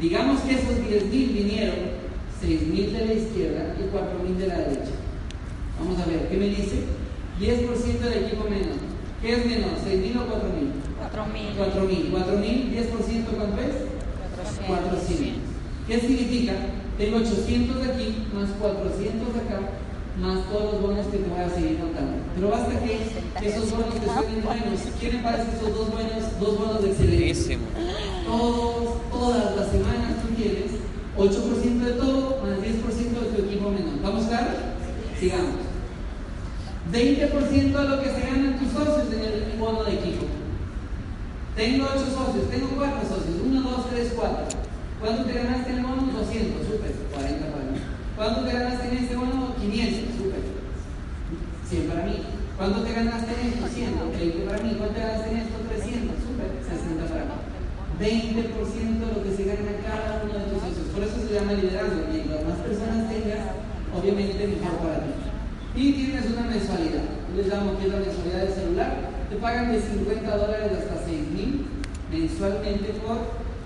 [0.00, 1.76] Digamos que esos 10.000 vinieron,
[2.42, 4.92] 6.000 de la izquierda y 4.000 de la derecha.
[5.78, 6.84] Vamos a ver, ¿qué me dice?
[7.40, 8.76] 10% del equipo menos.
[9.22, 9.80] ¿Qué es menos?
[9.86, 10.86] ¿6.000 o 4.000?
[11.00, 11.56] 4.000.
[11.56, 12.12] 4.000.
[12.12, 13.74] 4.000, 10% cuánto es?
[14.66, 15.42] 400.
[15.86, 16.52] ¿Qué significa?
[16.98, 19.60] Tengo 800 de aquí, más 400 de acá,
[20.20, 22.12] más todos los bonos que te voy a seguir contando.
[22.34, 24.80] Pero basta que esos bonos te suenen buenos.
[24.98, 27.58] ¿Quién parece esos dos buenos, dos bonos excelentes?
[28.26, 30.76] Todos, todas las semanas tú tienes
[31.16, 34.02] 8% de todo más 10% de tu equipo menor.
[34.02, 34.50] ¿Vamos claro?
[35.18, 35.64] Sigamos.
[36.92, 40.26] 20% de lo que se ganan tus socios en el bono de equipo.
[41.56, 44.36] Tengo 8 socios, tengo 4 socios, 1, 2, 3, 4.
[45.00, 46.12] ¿Cuánto te ganaste en el bono?
[46.12, 47.78] 200, súper, 40 para mí.
[48.14, 49.56] ¿Cuánto te ganaste en ese bono?
[49.56, 50.42] 500, súper.
[51.68, 52.16] 100 para mí.
[52.56, 53.66] ¿Cuánto te ganaste en esto?
[53.66, 54.76] 100, 20 para mí.
[54.76, 55.56] ¿Cuánto te ganaste en esto?
[55.68, 57.36] 300, súper, 60 para mí.
[57.98, 60.86] 20% de lo que se gana cada uno de tus socios.
[60.92, 62.04] Por eso se llama liderazgo.
[62.12, 63.56] Mientras más personas tengas,
[63.96, 65.12] obviamente mejor para ti.
[65.76, 67.04] Y tienes una mensualidad.
[67.28, 68.92] Yo les llamo que es la mensualidad del celular.
[69.28, 71.66] Te pagan de 50 dólares hasta 6 mil
[72.10, 73.18] mensualmente por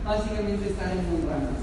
[0.05, 1.55] básicamente estar en un rango.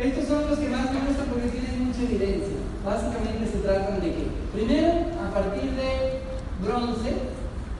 [0.00, 2.56] Estos son los que más me gustan porque tienen mucha evidencia.
[2.84, 4.24] Básicamente se tratan de que,
[4.54, 4.88] primero,
[5.20, 6.24] a partir de
[6.64, 7.12] bronce,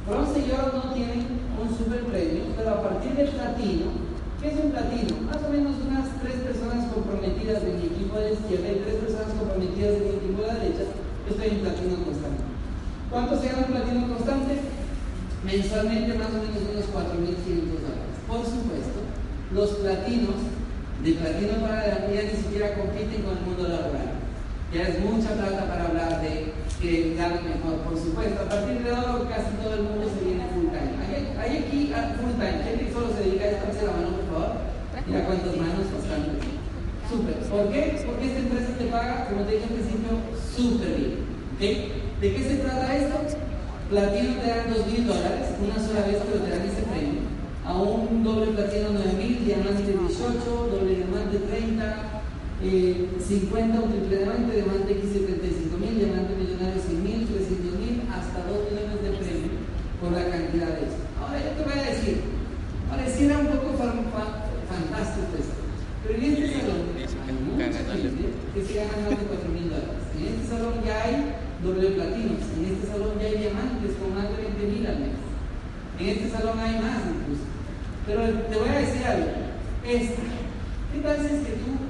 [0.07, 1.27] bronce y oro no tienen
[1.61, 3.87] un super premio, pero a partir de platino,
[4.41, 5.15] ¿qué es un platino?
[5.29, 9.37] Más o menos unas tres personas comprometidas en mi equipo de izquierda y tres personas
[9.37, 10.85] comprometidas en mi equipo de derecha,
[11.29, 12.43] estoy en platino constante.
[13.11, 14.53] ¿Cuánto se gana un platino constante?
[15.45, 18.17] Mensualmente más o menos unos 4.500 dólares.
[18.29, 18.99] Por supuesto,
[19.53, 20.39] los platinos
[21.03, 24.21] de platino para adelante ya ni siquiera compiten con el mundo laboral.
[24.73, 28.41] Ya es mucha plata para hablar de que ganen mejor, por supuesto.
[28.41, 30.97] A partir de oro casi todo el mundo se viene full time.
[31.37, 32.65] Hay, aquí a full time.
[32.65, 33.85] ¿Quién solo se dedica a esto?
[33.85, 34.53] La mano, por favor.
[35.07, 36.41] Mira cuántas manos, bastante.
[37.05, 37.37] Súper.
[37.53, 38.01] ¿Por qué?
[38.07, 40.93] Porque esta empresa te paga, como te dije al principio, súper
[41.61, 42.01] bien.
[42.21, 43.17] ¿De qué se trata esto?
[43.91, 47.21] Platino te dan 2 mil dólares, una sola vez, pero te dan ese premio
[47.67, 52.20] a un doble platino 9000, diamante 18, doble diamante 30,
[52.63, 58.69] eh, 50 un triple diamante, diamante X75 diamante millonario 100 mil, 300 mil, hasta 2
[58.69, 59.57] millones de premios
[59.97, 61.01] por la cantidad de eso.
[61.17, 62.21] Ahora yo te voy a decir,
[62.89, 65.57] pareciera un poco fantástico esto,
[66.05, 70.05] pero en este salón hay mucha gente que se gana más de 4 mil dólares.
[70.21, 71.17] En este salón ya hay
[71.65, 75.17] doble platinos, en este salón ya hay diamantes con más de 20 mil al mes.
[75.97, 77.49] En este salón hay más incluso.
[78.05, 79.33] Pero te voy a decir algo,
[79.81, 80.25] esta,
[80.93, 81.90] ¿qué pasa que tú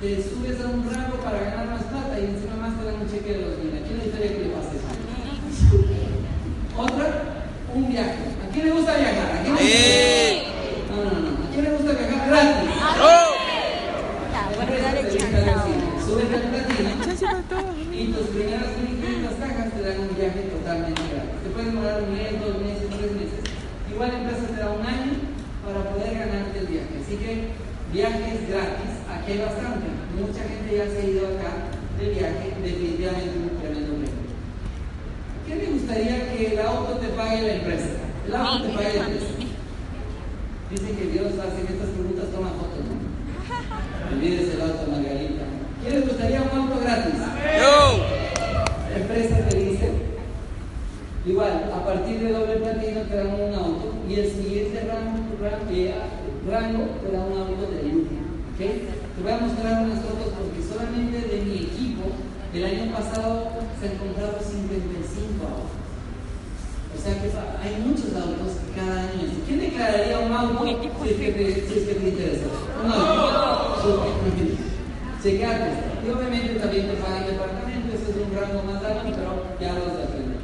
[0.00, 3.10] te subes a un rango para ganar más plata y encima más te dan un
[3.10, 3.76] cheque de los mil.
[3.76, 4.88] ¿A quién le gustaría que le pase eso?
[6.80, 7.08] Otra,
[7.74, 8.32] un viaje.
[8.40, 9.28] ¿A quién le gusta viajar?
[9.28, 11.28] ¿A quién le gusta No, no, no.
[11.36, 12.70] ¿A quién le gusta viajar gratis?
[16.00, 16.90] Subes al platino
[17.92, 21.38] y tus primeras 1500 cajas te dan un viaje totalmente gratis.
[21.44, 23.40] Te pueden demorar un mes, dos meses, tres meses.
[23.92, 25.12] Igual empresa te da un año
[25.60, 27.04] para poder ganarte el viaje.
[27.04, 27.52] Así que
[27.92, 28.89] viajes gratis
[29.26, 29.86] hay bastante.
[30.18, 34.20] Mucha gente ya se ha ido acá de viaje, definitivamente un tremendo premio.
[35.46, 37.90] ¿Qué me gustaría que el auto te pague la empresa?
[38.26, 39.26] El auto te pague la empresa.
[40.70, 44.14] Dicen que Dios hace que estas preguntas toma fotos, ¿no?
[44.14, 45.44] Olvídese el auto, Margarita.
[45.82, 47.14] ¿Quién les gustaría un auto gratis?
[47.58, 48.20] ¡Yo!
[48.90, 49.90] La empresa te dice,
[51.26, 55.70] igual, a partir de doble platino te dan un auto y el siguiente rango, rango,
[55.70, 55.94] eh,
[56.48, 58.14] rango te da un auto de lujo.
[58.54, 58.88] ¿okay?
[59.16, 62.12] Te voy a mostrar unas fotos porque solamente de mi equipo
[62.52, 65.70] el año pasado se comprado 55 autos.
[66.90, 67.30] O sea que
[67.62, 69.30] hay muchos autos cada año.
[69.46, 72.46] ¿Quién declararía un auto si es que te, si es que te interesa?
[72.84, 74.06] Un auto.
[75.22, 76.00] Chequeate.
[76.00, 79.76] Y obviamente también te pagan el departamento, ese es un rango más alto, pero ya
[79.76, 80.40] lo vas a aprender.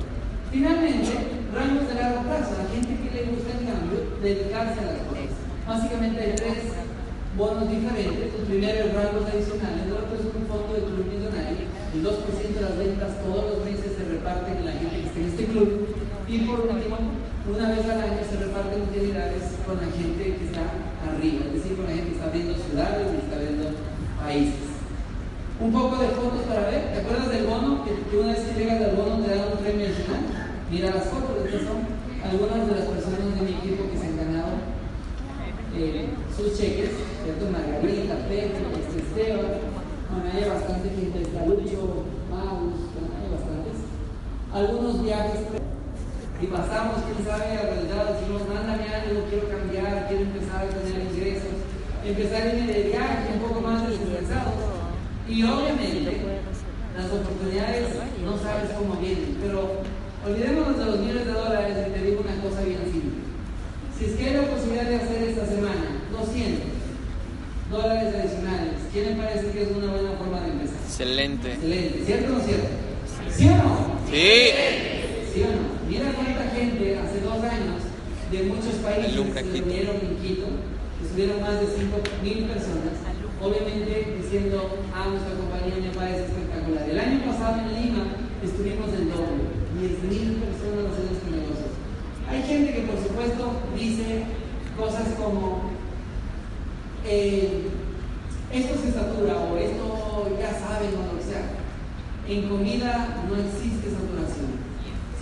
[0.53, 1.13] Finalmente,
[1.57, 5.33] rangos de largo plazo, la gente que le gusta el cambio, dedicarse a las cosas.
[5.65, 6.77] Básicamente hay tres
[7.41, 8.37] bonos diferentes.
[8.37, 11.67] El primero es rangos adicionales, el otro es un fondo de club millonario.
[11.97, 15.17] El 2% de las ventas todos los meses se reparten en la gente que está
[15.17, 15.97] en este club.
[16.29, 17.01] Y por último,
[17.49, 20.77] una vez al año se reparten utilidades con la gente que está
[21.09, 23.65] arriba, es decir, con la gente que está viendo ciudades y está viendo
[24.21, 24.77] países.
[25.57, 26.93] Un poco de fotos para ver.
[26.93, 27.81] ¿Te acuerdas del bono?
[27.81, 30.25] Que, una vez que llegas al bono te dan un premio adicional.
[30.69, 31.81] Mira las fotos, estas son
[32.21, 34.53] algunas de las personas de mi equipo que se han ganado
[35.73, 36.93] eh, sus cheques.
[37.25, 37.49] ¿cierto?
[37.49, 39.01] Margarita, Pedro, este
[40.07, 43.79] Hay bastante gente, Lucho, Magus, hay bastantes.
[44.55, 45.41] Algunos viajes
[46.41, 51.11] y pasamos, quién sabe, a realidad decimos, mándame algo, quiero cambiar, quiero empezar a tener
[51.11, 51.59] ingresos,
[52.05, 54.53] empezar a irme de viaje un poco más desestresado.
[55.27, 56.45] Y obviamente,
[56.95, 59.83] las oportunidades no sabes cómo vienen, pero
[60.25, 63.27] olvidémonos de los millones de dólares y te digo una cosa bien simple.
[63.99, 66.61] Si es que hay la posibilidad de hacer esta semana 200,
[67.71, 68.13] dólares
[68.97, 70.81] ¿Quién le parece que es una buena forma de empezar?
[70.89, 71.53] Excelente.
[71.53, 72.01] Excelente.
[72.07, 72.69] ¿Cierto o no cierto?
[73.29, 73.93] ¿Sí o no?
[74.09, 74.33] Sí.
[75.29, 75.65] ¿Sí o no?
[75.85, 77.85] Mira cuánta gente hace dos años
[78.33, 80.49] de muchos países se reunieron en Quito,
[81.05, 82.97] estuvieron más de 5.000 personas,
[83.37, 86.89] obviamente diciendo, ah, nuestra compañía me parece espectacular.
[86.89, 89.45] El año pasado en Lima estuvimos el doble,
[89.77, 91.69] 10.000 personas haciendo este negocio.
[92.33, 94.25] Hay gente que por supuesto dice
[94.73, 95.69] cosas como,
[97.05, 97.85] eh,
[98.53, 101.47] esto se satura o esto ya saben o lo que sea.
[102.29, 104.63] En comida no existe saturación.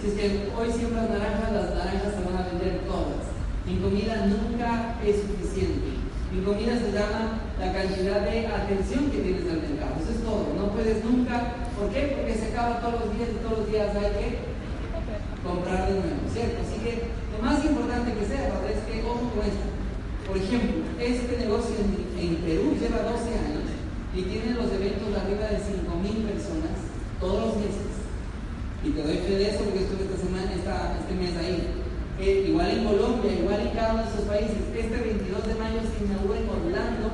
[0.01, 3.25] Si es que hoy siembras naranjas, las naranjas se van a vender todas.
[3.64, 5.97] En comida nunca es suficiente.
[6.33, 9.97] En comida se llama la cantidad de atención que tienes al mercado.
[10.01, 10.53] Eso es todo.
[10.57, 11.55] No puedes nunca.
[11.79, 12.12] ¿Por qué?
[12.16, 14.29] Porque se acaba todos los días y todos los días hay que
[15.43, 16.61] comprar de nuevo, ¿cierto?
[16.64, 19.74] Así que lo más importante que sea es que, ojo con esto,
[20.27, 21.77] por ejemplo, este negocio
[22.18, 23.68] en, Perú lleva 12 años
[24.16, 26.77] y tiene los eventos arriba de 5.000 personas
[27.20, 27.93] todos los meses.
[28.85, 31.85] Y te doy fe de eso porque estuve esta semana, esta, este mes ahí.
[32.20, 34.61] Eh, igual en Colombia, igual en cada uno de esos países.
[34.72, 37.07] Este 22 de mayo se inaugura en Orlando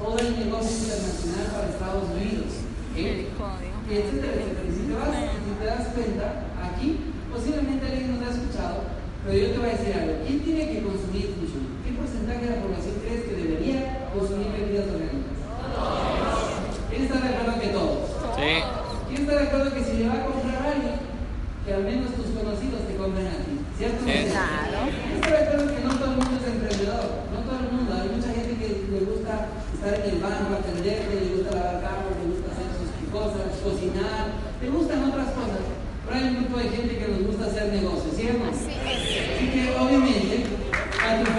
[0.00, 2.50] todo el negocio internacional para Estados Unidos.
[2.96, 3.28] ¿eh?
[3.30, 4.68] Y etcétera, etcétera.
[4.68, 6.26] Si te, vas, si te das cuenta,
[6.60, 6.88] aquí
[7.30, 8.76] posiblemente alguien nos ha escuchado,
[9.24, 10.14] pero yo te voy a decir algo.
[10.26, 11.69] ¿Quién tiene que consumir mucho?
[12.00, 15.36] ¿Qué porcentaje de la población crees que debería consumir bebidas orgánicas?
[16.88, 18.00] ¿Quién está de acuerdo que todos?
[18.40, 18.52] Sí.
[19.04, 22.16] ¿Quién está de acuerdo que si le va a comprar a alguien, que al menos
[22.16, 23.52] tus conocidos te compren a ti?
[23.76, 24.00] ¿Cierto?
[24.00, 24.32] Sí.
[24.32, 24.80] Claro.
[24.88, 27.08] ¿Quién está de acuerdo que no todo el mundo es emprendedor?
[27.36, 27.90] No todo el mundo.
[27.92, 29.32] Hay mucha gente que le gusta
[29.76, 33.44] estar en el banco, atender, que le gusta lavar carros, le gusta hacer sus cosas,
[33.60, 34.24] cocinar,
[34.56, 35.68] le gustan otras cosas.
[35.68, 38.48] Pero hay un grupo de gente que nos gusta hacer negocios, ¿cierto?
[38.48, 39.36] Así es.
[39.36, 40.48] Así que obviamente
[41.00, 41.32] hay un